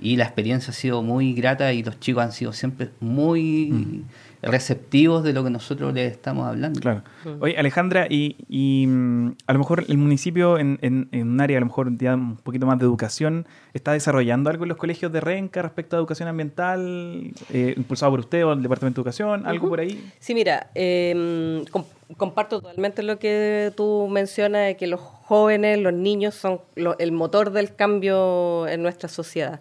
[0.00, 4.04] Y la experiencia ha sido muy grata y los chicos han sido siempre muy
[4.42, 6.80] receptivos de lo que nosotros les estamos hablando.
[6.80, 7.02] Claro.
[7.40, 11.56] Oye, Alejandra, y, y, mm, a lo mejor el municipio en, en- en un área
[11.58, 15.12] a lo mejor ya un poquito más de educación, ¿está desarrollando algo en los colegios
[15.12, 19.46] de Renca respecto a educación ambiental, eh, impulsado por usted o el Departamento de Educación?
[19.46, 20.10] ¿Algo por ahí?
[20.20, 21.84] Sí, mira, eh, com-
[22.16, 27.12] comparto totalmente lo que tú mencionas, de que los jóvenes, los niños son lo- el
[27.12, 29.60] motor del cambio en nuestra sociedad.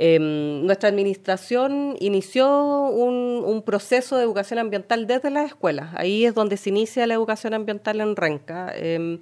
[0.00, 5.90] Eh, nuestra administración inició un, un proceso de educación ambiental desde las escuelas.
[5.96, 8.72] Ahí es donde se inicia la educación ambiental en Renca.
[8.76, 9.18] Eh,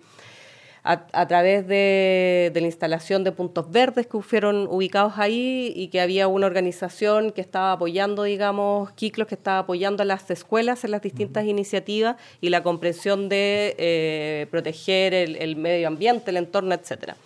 [0.84, 5.88] a, a través de, de la instalación de puntos verdes que fueron ubicados ahí y
[5.88, 10.84] que había una organización que estaba apoyando, digamos, Kiklos, que estaba apoyando a las escuelas
[10.84, 16.36] en las distintas iniciativas y la comprensión de eh, proteger el, el medio ambiente, el
[16.36, 17.16] entorno, etcétera.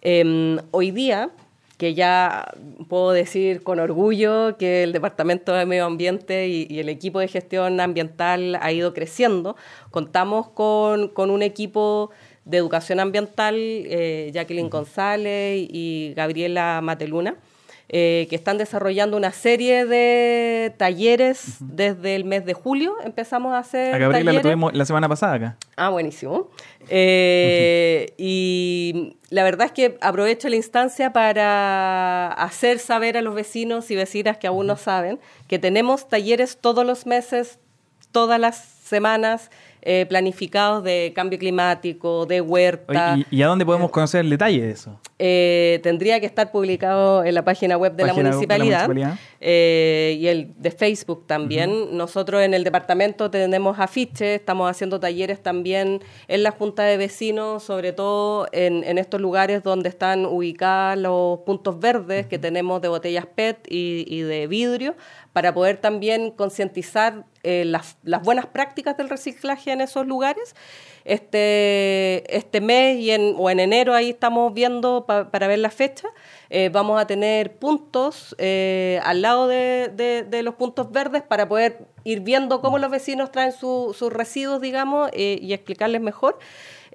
[0.00, 1.30] Em, hoy día,
[1.84, 2.50] que ya
[2.88, 7.28] puedo decir con orgullo que el Departamento de Medio Ambiente y, y el equipo de
[7.28, 9.54] gestión ambiental ha ido creciendo,
[9.90, 12.10] contamos con, con un equipo
[12.46, 17.36] de educación ambiental, eh, Jacqueline González y Gabriela Mateluna,
[17.96, 22.96] eh, que están desarrollando una serie de talleres desde el mes de julio.
[23.04, 24.42] Empezamos a hacer A Gabriela la talleres.
[24.42, 25.56] tuvimos la semana pasada acá.
[25.76, 26.48] Ah, buenísimo.
[26.88, 33.88] Eh, Y la verdad es que aprovecho la instancia para hacer saber a los vecinos
[33.92, 37.60] y vecinas que aún no saben que tenemos talleres todos los meses,
[38.10, 39.50] todas las semanas,
[39.86, 43.16] eh, planificados de cambio climático, de huerta.
[43.18, 44.98] ¿y, y a dónde podemos conocer el detalle de eso?
[45.18, 48.90] Eh, tendría que estar publicado en la página web de, la de municipalidad,
[49.40, 51.96] eh, y el de Facebook también.
[51.96, 57.62] Nosotros en el departamento tenemos afiches, estamos haciendo talleres también en la Junta de Vecinos,
[57.62, 62.88] sobre todo en, en estos lugares donde están ubicados los puntos verdes que tenemos de
[62.88, 64.94] botellas PET y, y de vidrio,
[65.34, 70.54] para poder también concientizar eh, las, buenas prácticas del reciclaje en esos lugares.
[71.04, 75.70] Este, este mes y en, o en enero, ahí estamos viendo pa- para ver la
[75.70, 76.08] fecha,
[76.50, 81.86] eh, vamos a tener puntos eh, al lado de, de- los puntos verdes para poder
[82.04, 86.38] ir viendo cómo los vecinos traen su- sus residuos, digamos, y explicarles mejor.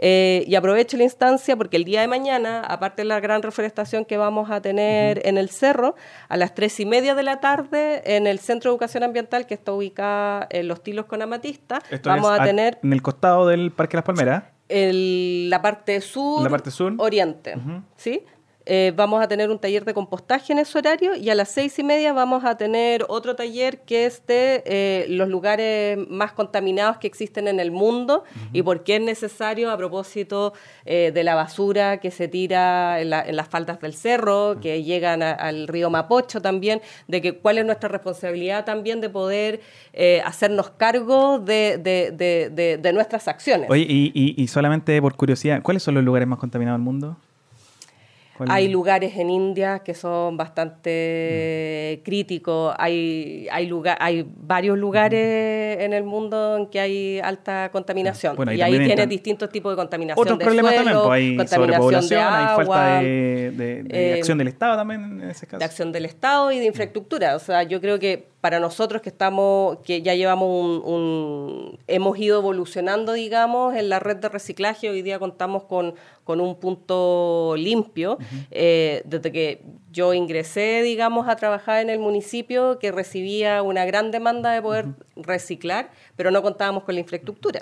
[0.01, 4.05] Eh, y aprovecho la instancia porque el día de mañana, aparte de la gran reforestación
[4.05, 5.95] que vamos a tener en el cerro,
[6.29, 9.55] a las tres y media de la tarde, en el Centro de Educación Ambiental, que
[9.55, 13.71] está ubicado en Los Tilos con Amatista, Esto vamos a tener en el costado del
[13.71, 14.43] Parque Las Palmeras.
[14.69, 16.93] el- la parte sur, La parte sur.
[16.97, 17.55] oriente.
[17.97, 18.23] ¿sí?
[18.71, 21.79] Eh, vamos a tener un taller de compostaje en ese horario y a las seis
[21.79, 26.97] y media vamos a tener otro taller que es de eh, los lugares más contaminados
[26.97, 30.53] que existen en el mundo y por qué es necesario a propósito
[30.85, 34.83] eh, de la basura que se tira en, la- en las faldas del cerro, que
[34.83, 39.61] llegan a- al río Mapocho también, de que cuál es nuestra responsabilidad también de poder
[39.93, 43.67] eh, hacernos cargo de, de- de- de- de nuestras acciones.
[43.67, 47.17] Oye, y, y- y solamente por curiosidad, ¿cuáles son los lugares más contaminados del mundo?
[48.47, 52.03] Hay lugares en India que son bastante mm.
[52.03, 52.73] críticos.
[52.77, 58.35] Hay, hay, lugar, hay varios lugares en el mundo en que hay alta contaminación.
[58.55, 60.21] y ahí tienes distintos tipos de contaminación.
[60.21, 64.77] Otros problemas también, pues hay contaminación de agua, hay falta de, de, acción del Estado
[64.77, 65.59] también en ese caso.
[65.59, 67.35] De acción del Estado y de infraestructura.
[67.35, 72.39] O sea, yo creo que para nosotros que estamos, que ya llevamos un, hemos ido
[72.39, 78.17] evolucionando, digamos, en la red de reciclaje, hoy día contamos con, con un punto limpio,
[78.51, 79.61] eh, desde que
[79.91, 84.87] yo ingresé, digamos, a trabajar en el municipio, que recibía una gran demanda de poder
[85.15, 87.59] reciclar, pero no contábamos con la infraestructura.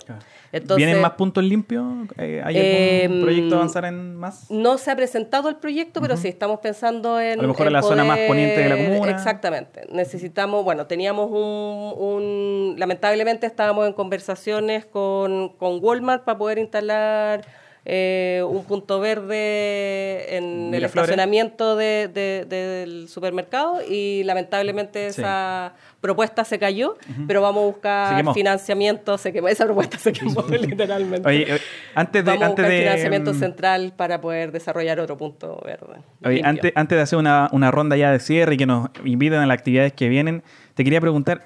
[0.76, 1.86] ¿Vienen más puntos limpios?
[2.18, 4.50] Eh, ¿Hay algún em, proyecto avanzar en más?
[4.52, 7.40] No se ha presentado el proyecto, pero sí estamos pensando en...
[7.40, 9.12] A lo mejor en la zona más poniente de la comuna.
[9.12, 9.88] Exactamente.
[9.92, 12.76] Necesitamos, bueno, teníamos un...
[12.78, 17.46] lamentablemente estábamos en conversaciones con, con Walmart para poder instalar
[17.90, 26.98] eh, un punto verde en el estacionamiento del supermercado y lamentablemente esa propuesta se cayó,
[27.28, 31.30] pero vamos a buscar financiamiento, se quemó, esa propuesta se quemó literalmente.
[31.30, 31.62] Oye,
[31.96, 36.02] antes de, vamos antes a buscar financiamiento mm, central para poder desarrollar otro punto verde.
[36.26, 39.40] Oye, antes, antes de hacer una, una ronda ya de cierre y que nos inviten
[39.40, 41.46] a las actividades que vienen, te quería preguntar,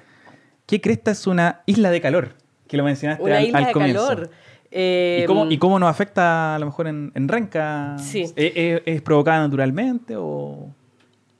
[0.65, 2.29] ¿qué cresta es una isla de calor?
[2.67, 4.07] Que lo mencionaste una al, isla de comienzo.
[4.07, 4.31] calor.
[4.71, 7.97] ¿Y, cómo, nos afecta a lo mejor en, Renca?
[7.99, 8.31] Sí.
[8.35, 10.69] ¿Es, provocada naturalmente o,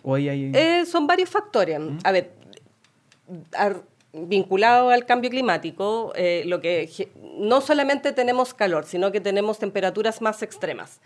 [0.06, 0.52] hay...?
[0.54, 1.80] Eh, son varios factores.
[2.04, 2.32] A ver,
[4.14, 6.90] vinculado al cambio climático, eh, lo que
[7.38, 11.00] no solamente tenemos calor, sino que tenemos temperaturas más extremas.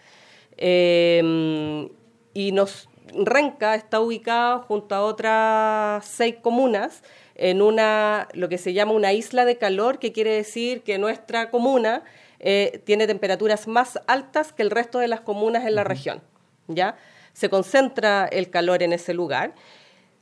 [0.58, 1.90] Em,
[2.34, 7.04] y nos Renca está ubicada junto a otras seis comunas
[7.36, 11.52] en una, lo que se llama una isla de calor, que quiere decir que nuestra
[11.52, 12.04] comuna
[12.40, 16.22] eh, tiene temperaturas más altas que el resto de las comunas en la región.
[16.68, 16.98] ¿ya?
[17.34, 19.54] Se concentra el calor en ese lugar.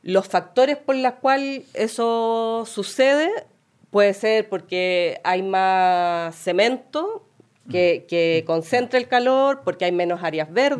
[0.02, 3.30] Los factores por los cuales eso sucede
[3.90, 7.28] puede ser porque hay más cemento,
[7.70, 10.78] que, que concentra el calor porque hay menos áreas verdes,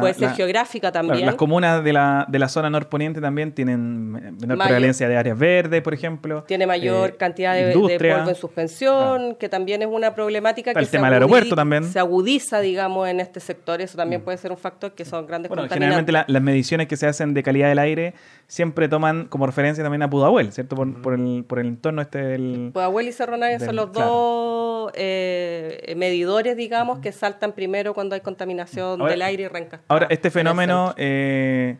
[0.00, 1.24] puede ser geográfica también.
[1.24, 5.82] las comunas de la, de la zona norponiente también tienen menor prevalencia de áreas verdes,
[5.82, 6.44] por ejemplo.
[6.46, 10.88] Tiene mayor eh, cantidad de, polvo en suspensión, que también es una problemática que el
[10.88, 11.84] tema del aeropuerto también.
[11.84, 13.80] se agudiza, digamos, en este sector.
[13.80, 14.24] Eso también mm.
[14.24, 17.42] puede ser un factor que son grandes bueno, Generalmente las mediciones que se hacen de
[17.42, 18.14] calidad del aire
[18.46, 20.76] siempre toman como referencia también a Pudahuel, ¿cierto?
[20.76, 22.70] Por, por, el, por el entorno este del...
[22.72, 28.20] Pudahuel y Cerro Navia son los dos eh, medidores, digamos, que saltan primero cuando hay
[28.20, 29.80] contaminación del aire y renca.
[29.88, 31.76] Ahora, este fenómeno eh,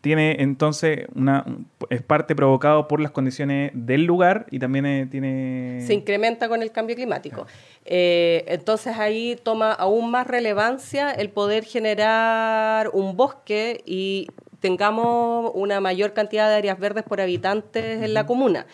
[0.00, 1.44] tiene entonces una
[1.90, 5.82] es parte provocado por las condiciones del lugar y también eh, tiene...
[5.86, 7.46] Se incrementa con el cambio climático.
[7.84, 14.28] entonces ahí toma aún más relevancia el poder generar un bosque y
[14.60, 18.66] tengamos una mayor cantidad de áreas verdes por habitantes en la comuna.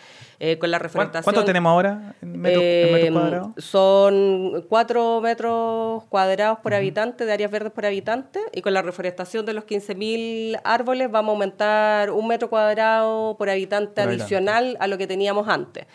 [0.45, 1.23] Eh, con la reforestación.
[1.23, 3.51] ¿Cuánto tenemos ahora en, metros eh, cuadrados?
[3.59, 9.45] Son 4 metros cuadrados por habitante, de áreas verdes por habitante, y con la reforestación
[9.45, 14.97] de los 15.000 árboles vamos a aumentar un metro cuadrado por habitante adicional a lo
[14.97, 15.85] que teníamos antes.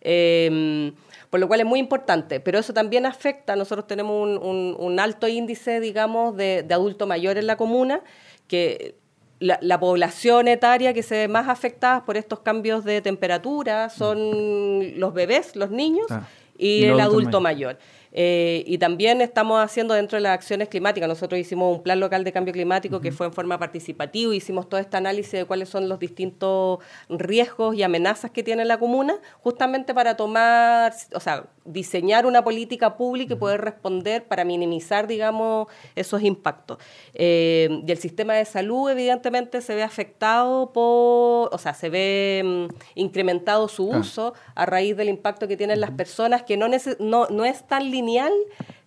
[0.00, 0.94] Em,
[1.28, 5.80] por lo cual es muy importante, pero eso también afecta, nosotros tenemos un, alto índice,
[5.80, 8.02] digamos, de, de adulto mayor en la comuna,
[8.46, 8.94] que
[9.40, 15.14] la, población etaria que se ve más afectada por estos cambios de temperatura son los
[15.14, 16.26] bebés, los niños ah,
[16.56, 17.78] y, el adulto mayor.
[18.12, 22.24] Eh, y también estamos haciendo dentro de las acciones climáticas, nosotros hicimos un plan local
[22.24, 25.88] de cambio climático que fue en forma participativa, hicimos todo este análisis de cuáles son
[25.88, 26.78] los distintos
[27.08, 32.96] riesgos y amenazas que tiene la comuna, justamente para tomar, o sea, diseñar una política
[32.96, 36.78] pública y poder responder para minimizar, digamos, esos impactos.
[37.14, 42.42] Eh, y el sistema de salud, evidentemente, se ve afectado por, o sea, se ve
[42.44, 47.26] mm, incrementado su uso a raíz del impacto que tienen las personas, que no, no,
[47.28, 48.32] no es tan lineal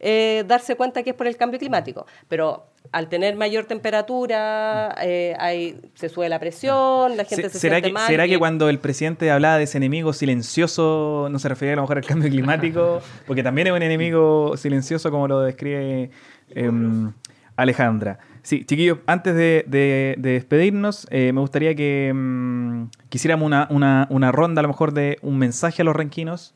[0.04, 5.78] eh, darse cuenta que es por el cambio climático, pero al tener mayor temperatura, eh,
[5.94, 8.08] se sube la presión, la gente se, ¿será siente que, mal.
[8.08, 11.84] ¿Será que cuando el presidente hablaba de ese enemigo silencioso no se refería a lo
[11.84, 13.00] mejor al cambio climático?
[13.28, 16.10] Porque también es un enemigo silencioso como lo describe
[16.50, 17.14] em,
[17.56, 18.18] Alejandra.
[18.42, 24.62] Sí, chiquillos, antes de, despedirnos, eh, me gustaría que em, quisiéramos una, una, una ronda
[24.62, 26.56] a lo mejor de un mensaje a los renquinos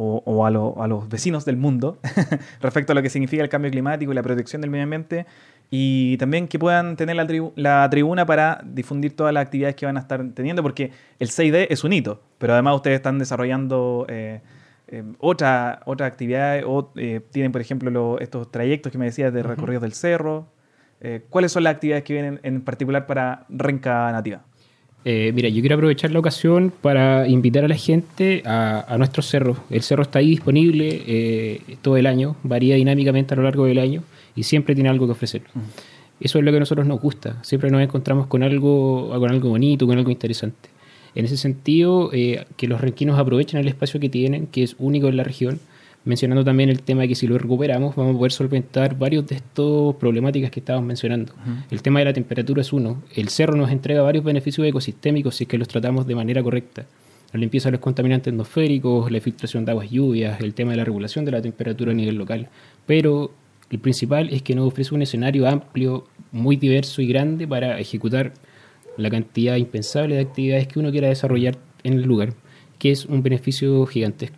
[0.00, 1.98] o, a, los vecinos del mundo
[2.60, 5.26] respecto a lo que significa el cambio climático y la protección del medio ambiente
[5.70, 7.16] y también que puedan tener
[7.56, 11.66] la, tribuna para difundir todas las actividades que van a estar teniendo porque el 6D
[11.70, 14.40] es un hito, pero además ustedes están desarrollando eh,
[14.86, 19.42] eh, otra, otra actividad o eh, tienen por ejemplo estos trayectos que me decías de
[19.42, 20.46] recorridos del cerro
[21.00, 24.42] Eh, ¿Cuáles son las actividades que vienen en particular para Renca Nativa?
[25.04, 29.56] Eh, mira, yo quiero aprovechar la ocasión para invitar a la gente a, nuestro cerro.
[29.70, 33.78] El cerro está ahí disponible eh, todo el año, varía dinámicamente a lo largo del
[33.78, 34.02] año
[34.34, 35.42] y siempre tiene algo que ofrecer.
[36.20, 37.42] Eso es lo que a nosotros nos gusta.
[37.42, 40.68] Siempre nos encontramos con algo, con algo bonito, con algo interesante.
[41.14, 45.08] En ese sentido, eh, que los renquinos aprovechen el espacio que tienen, que es único
[45.08, 45.58] en la región,
[46.08, 49.36] mencionando también el tema de que si lo recuperamos vamos a poder solventar varios de
[49.36, 51.34] estas problemáticas que estábamos mencionando.
[51.70, 53.02] El tema de la temperatura es uno.
[53.14, 56.86] El cerro nos entrega varios beneficios ecosistémicos si es que los tratamos de manera correcta.
[57.32, 60.84] La limpieza de los contaminantes atmosféricos, la filtración de aguas lluvias, el tema de la
[60.84, 62.48] regulación de la temperatura a nivel local.
[62.86, 63.30] Pero
[63.70, 68.32] el principal es que nos ofrece un escenario amplio, muy diverso y grande para ejecutar
[68.96, 72.32] la cantidad impensable de actividades que uno quiera desarrollar en el lugar,
[72.78, 74.37] que es un beneficio gigantesco.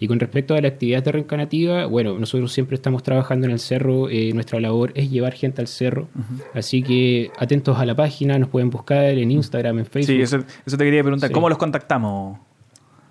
[0.00, 3.58] Y con respecto a la actividad de reencanativa, bueno, nosotros siempre estamos trabajando en el
[3.58, 6.08] cerro, eh, nuestra labor es llevar gente al cerro,
[6.54, 10.14] así que atentos a la página, nos pueden buscar en Instagram, en Facebook.
[10.14, 12.38] Sí, eso, te quería preguntar, ¿cómo los contactamos?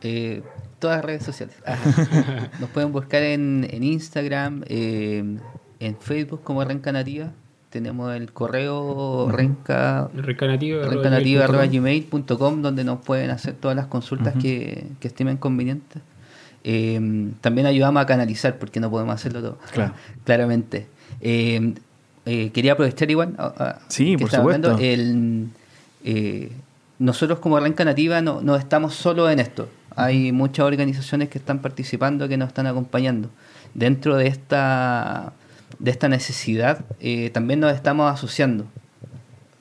[0.01, 0.41] Eh,
[0.79, 1.55] todas las redes sociales.
[2.61, 5.38] nos pueden buscar en, Instagram, eh,
[5.79, 7.33] en Facebook como Reencanativa
[7.69, 15.38] tenemos el correo renca, rencanativa.gmail.com donde nos pueden hacer todas las consultas que, que, estimen
[15.38, 16.01] convenientes.
[16.70, 19.57] Eh, también ayudamos a canalizar porque no podemos hacerlo todo,
[20.26, 20.88] claramente.
[21.22, 21.76] Eh,
[22.26, 23.38] eh, quería aprovechar igual
[23.88, 24.78] sí, por supuesto.
[24.78, 25.47] el,
[26.99, 29.70] nosotros como Renca Nativa no, no estamos solo en esto.
[29.95, 33.30] Hay muchas organizaciones que están participando, que nos están acompañando.
[33.74, 35.32] Dentro de esta
[35.80, 38.65] de esta necesidad, eh, también nos estamos asociando.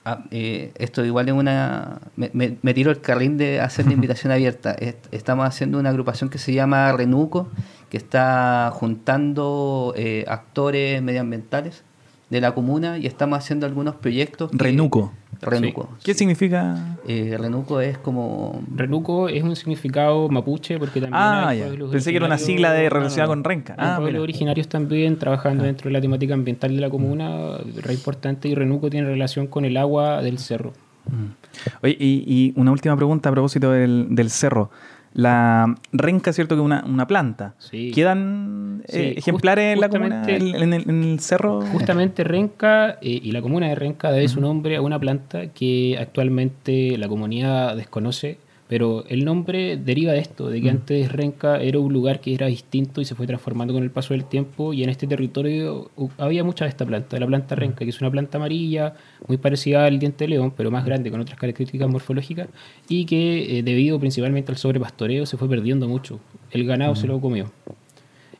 [0.08, 1.98] Ah, eh, esto igual es una...
[2.14, 4.76] Me, tiro el carrín de hacer la invitación abierta.
[5.10, 7.48] estamos haciendo una agrupación que se llama Renuco,
[7.90, 11.82] que está juntando eh, actores medioambientales
[12.30, 14.52] de la comuna y estamos haciendo algunos proyectos.
[14.52, 15.12] Renuco.
[15.40, 15.88] Renuco.
[16.02, 16.96] ¿Qué significa?
[17.06, 18.62] Eh, renuco es como...
[18.74, 22.88] Renuco es un significado mapuche porque también ah, hay Pensé que era una sigla de
[22.88, 23.74] relacionada con Renca.
[23.78, 25.66] Ah, pueblos originarios también trabajando ah.
[25.66, 29.64] dentro de la temática ambiental de la comuna, re importante, y Renuco tiene relación con
[29.64, 30.72] el agua del cerro.
[31.06, 31.82] Mm.
[31.82, 34.70] Oye, y, una última pregunta a propósito del, del cerro.
[35.16, 36.56] La renca, ¿cierto?
[36.56, 37.54] Que es una, una planta.
[37.70, 41.62] ¿Quedan eh, ejemplares en la comuna, en, el, cerro?
[41.62, 45.96] Justamente renca eh, y la comuna de renca debe su nombre a una planta que
[45.98, 48.36] actualmente la comunidad desconoce
[48.68, 50.76] pero el nombre deriva de esto, de que mm.
[50.76, 54.14] antes Renca era un lugar que era distinto y se fue transformando con el paso
[54.14, 57.54] del tiempo y en este territorio había mucha de esta planta, la planta.
[57.54, 58.94] Renca, que es una planta amarilla
[59.28, 62.48] muy parecida al diente de león, pero más grande, con otras características morfológicas
[62.88, 66.18] y que eh, debido principalmente al sobrepastoreo se fue perdiendo mucho.
[66.50, 67.50] El ganado se lo comió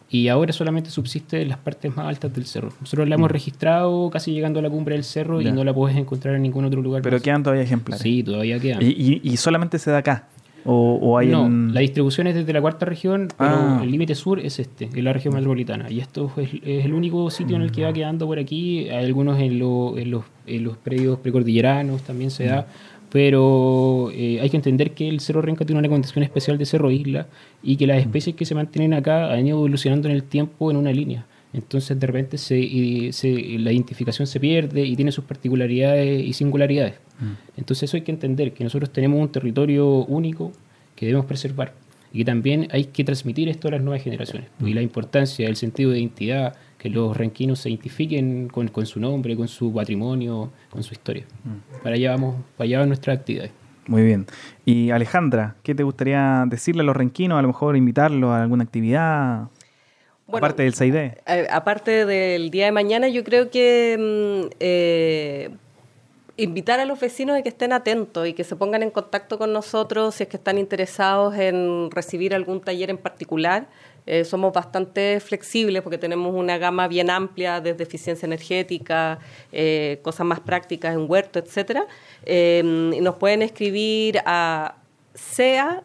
[0.09, 2.73] y ahora solamente subsiste en las partes más altas del cerro.
[2.81, 3.33] Nosotros la hemos mm.
[3.33, 6.65] registrado casi llegando a la cumbre del cerro y no la puedes encontrar en ningún
[6.65, 7.03] otro lugar.
[7.03, 8.03] Pero quedan todavía ejemplares.
[8.03, 8.81] Sí, todavía quedan.
[8.83, 10.29] ¿Y, solamente se da acá?
[10.69, 13.81] ¿O, hay no, la distribución es desde la cuarta región, pero ah.
[13.85, 15.89] el límite sur es este, en la región metropolitana.
[15.91, 18.89] Y esto es, el único sitio en el que va quedando por aquí.
[18.89, 19.61] Hay algunos en, en,
[20.11, 22.67] los, en los predios precordilleranos también se da
[23.11, 26.91] pero eh, hay que entender que el Cerro Renca tiene una condición especial de Cerro
[26.91, 27.27] Isla
[27.63, 30.77] y que las especies que se mantienen acá han ido evolucionando en el tiempo en
[30.77, 31.27] una línea.
[31.53, 32.59] Entonces de repente se,
[33.59, 36.95] la identificación se pierde y tiene sus particularidades y singularidades.
[37.19, 37.59] Mm.
[37.59, 40.53] Entonces eso hay que entender, que nosotros tenemos un territorio único
[40.95, 41.73] que debemos preservar
[42.13, 44.49] y que también hay que transmitir esto a las nuevas generaciones.
[44.65, 49.37] Y la importancia, el sentido de identidad, que los ranquinos se identifiquen con, su nombre,
[49.37, 51.25] con su patrimonio, con su historia.
[51.45, 51.83] Mm.
[51.83, 53.53] Para allá vamos, para allá van nuestras actividades.
[53.87, 54.27] Muy bien.
[54.65, 57.39] Y Alejandra, ¿qué te gustaría decirle a los renquinos?
[57.39, 59.49] A lo mejor invitarlos a alguna actividad.
[60.29, 61.19] aparte del 6D.
[61.27, 65.51] Eh, aparte del día de mañana, yo creo que mm, eh,
[66.37, 69.53] invitar a los vecinos a que estén atentos y que se pongan en contacto con
[69.53, 73.67] nosotros si es que están interesados en recibir algún taller en particular.
[74.07, 79.19] Eh, somos bastante flexibles porque tenemos una gama bien amplia desde eficiencia energética,
[79.53, 81.81] eh, cosas más prácticas en huerto, etc.
[82.25, 84.77] Em, y nos pueden escribir a
[85.15, 85.83] CEA,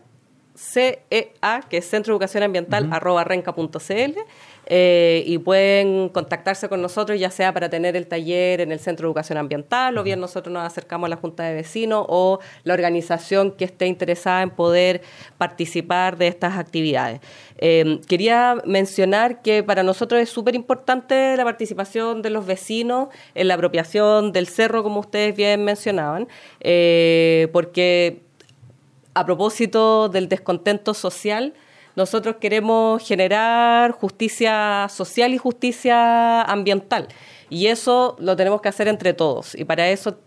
[0.55, 4.19] CEA, que es Centro de Educación Ambiental, arroba renca.cl
[4.67, 9.05] eh, y pueden contactarse con nosotros, ya sea para tener el taller en el Centro
[9.05, 12.73] de Educación Ambiental, o bien nosotros nos acercamos a la Junta de Vecinos o la
[12.73, 15.01] organización que esté interesada en poder
[15.37, 17.21] participar de estas actividades.
[17.57, 23.47] Eh, quería mencionar que para nosotros es súper importante la participación de los vecinos en
[23.47, 26.27] la apropiación del cerro, como ustedes bien mencionaban,
[26.59, 28.21] eh, porque
[29.13, 31.53] a propósito del descontento social,
[31.95, 37.07] nosotros queremos generar justicia social y justicia ambiental.
[37.49, 39.55] Y eso lo tenemos que hacer entre todos.
[39.55, 40.17] Y para eso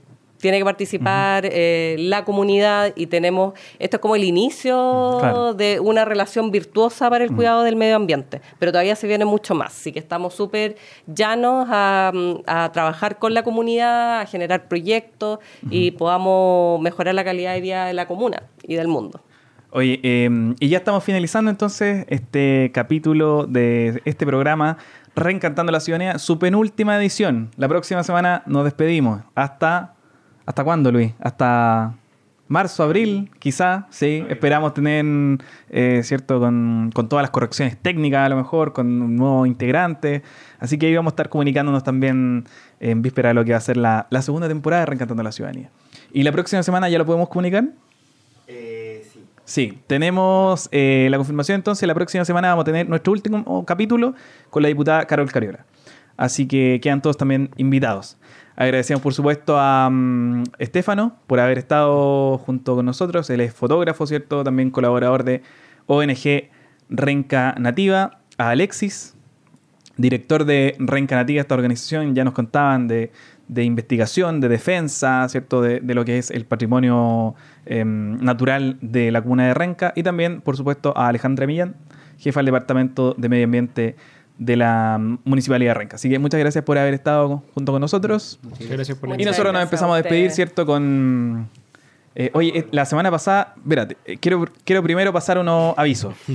[0.45, 6.05] tiene que participar eh, la comunidad y tenemos, esto es como el inicio de una
[6.05, 9.91] relación virtuosa para el cuidado del medio ambiente, pero todavía se viene mucho más, así
[9.91, 12.13] que estamos súper llanos a,
[12.75, 15.39] trabajar con la comunidad, a generar proyectos
[15.71, 19.23] y podamos mejorar la calidad de vida de la comuna y del mundo.
[19.77, 24.79] Oye, em, y ya estamos finalizando entonces este capítulo de este programa
[25.17, 27.51] Reencantando la Ciudadanía, su penúltima edición.
[27.57, 29.23] La próxima semana nos despedimos.
[29.35, 29.95] Hasta
[30.47, 31.13] ¿Hasta cuándo, Luis?
[31.21, 31.95] ¿Hasta
[32.49, 33.31] marzo, abril?
[33.39, 34.25] Quizá, sí.
[34.29, 35.05] Esperamos tener,
[35.71, 36.39] eh, ¿cierto?
[36.39, 40.23] Con, todas las correcciones técnicas, a lo mejor, con un nuevo integrante.
[40.59, 42.45] Así que ahí vamos a estar comunicándonos también
[42.79, 45.71] en víspera de lo que va a ser la, segunda temporada de Reencantando la Ciudadanía.
[46.13, 47.65] ¿Y la próxima semana ya lo podemos comunicar?
[49.45, 49.79] Sí.
[49.87, 51.87] Tenemos eh, la confirmación entonces.
[51.87, 54.15] La próxima semana vamos a tener nuestro último capítulo
[54.51, 55.67] con la diputada Carol Cariola.
[56.17, 58.17] Así que quedan todos también invitados.
[58.57, 63.29] Agradecemos, por supuesto, a um, Estefano por haber estado junto con nosotros.
[63.31, 64.45] Él es fotógrafo, ¿cierto?
[64.45, 65.43] También colaborador de
[65.87, 66.51] ONG
[66.89, 68.21] Renca Nativa.
[68.37, 69.15] A Alexis,
[69.97, 73.13] director de Renca Nativa, esta organización, ya nos contaban de,
[73.49, 75.61] investigación, de defensa, ¿cierto?
[75.61, 77.35] De, lo que es el patrimonio
[77.67, 79.93] em, natural de la comuna de Renca.
[79.97, 81.77] Y también, por supuesto, a Alejandra Millán,
[82.19, 83.97] jefa del Departamento de Medio Ambiente
[84.39, 85.97] de la Municipalidad de Renca.
[85.97, 88.39] Así que muchas gracias por haber estado junto con nosotros.
[88.43, 90.67] Muchas gracias por la Y nosotros nos empezamos a despedir, ¿cierto?
[90.67, 91.49] Con
[92.17, 96.15] eh, oye, eh, la semana pasada, espérate, eh, quiero, quiero primero pasar unos avisos.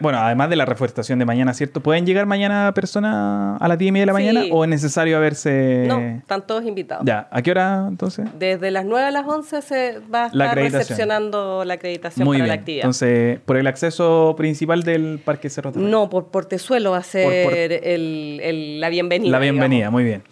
[0.00, 1.80] bueno, además de la reforestación de mañana, ¿cierto?
[1.80, 5.16] ¿Pueden llegar mañana personas a las 10 y media de la mañana o es necesario
[5.16, 5.84] haberse...?
[5.86, 7.04] No, están todos invitados.
[7.06, 8.26] Ya, ¿a qué hora entonces?
[8.36, 12.54] Desde las 9 a las 11 se va a estar recepcionando la acreditación para la
[12.54, 12.84] actividad.
[12.84, 18.80] Entonces, ¿por el acceso principal del Parque Cerro No, por Portezuelo va a ser El,
[18.80, 19.30] la bienvenida.
[19.30, 20.22] La bienvenida, muy bien.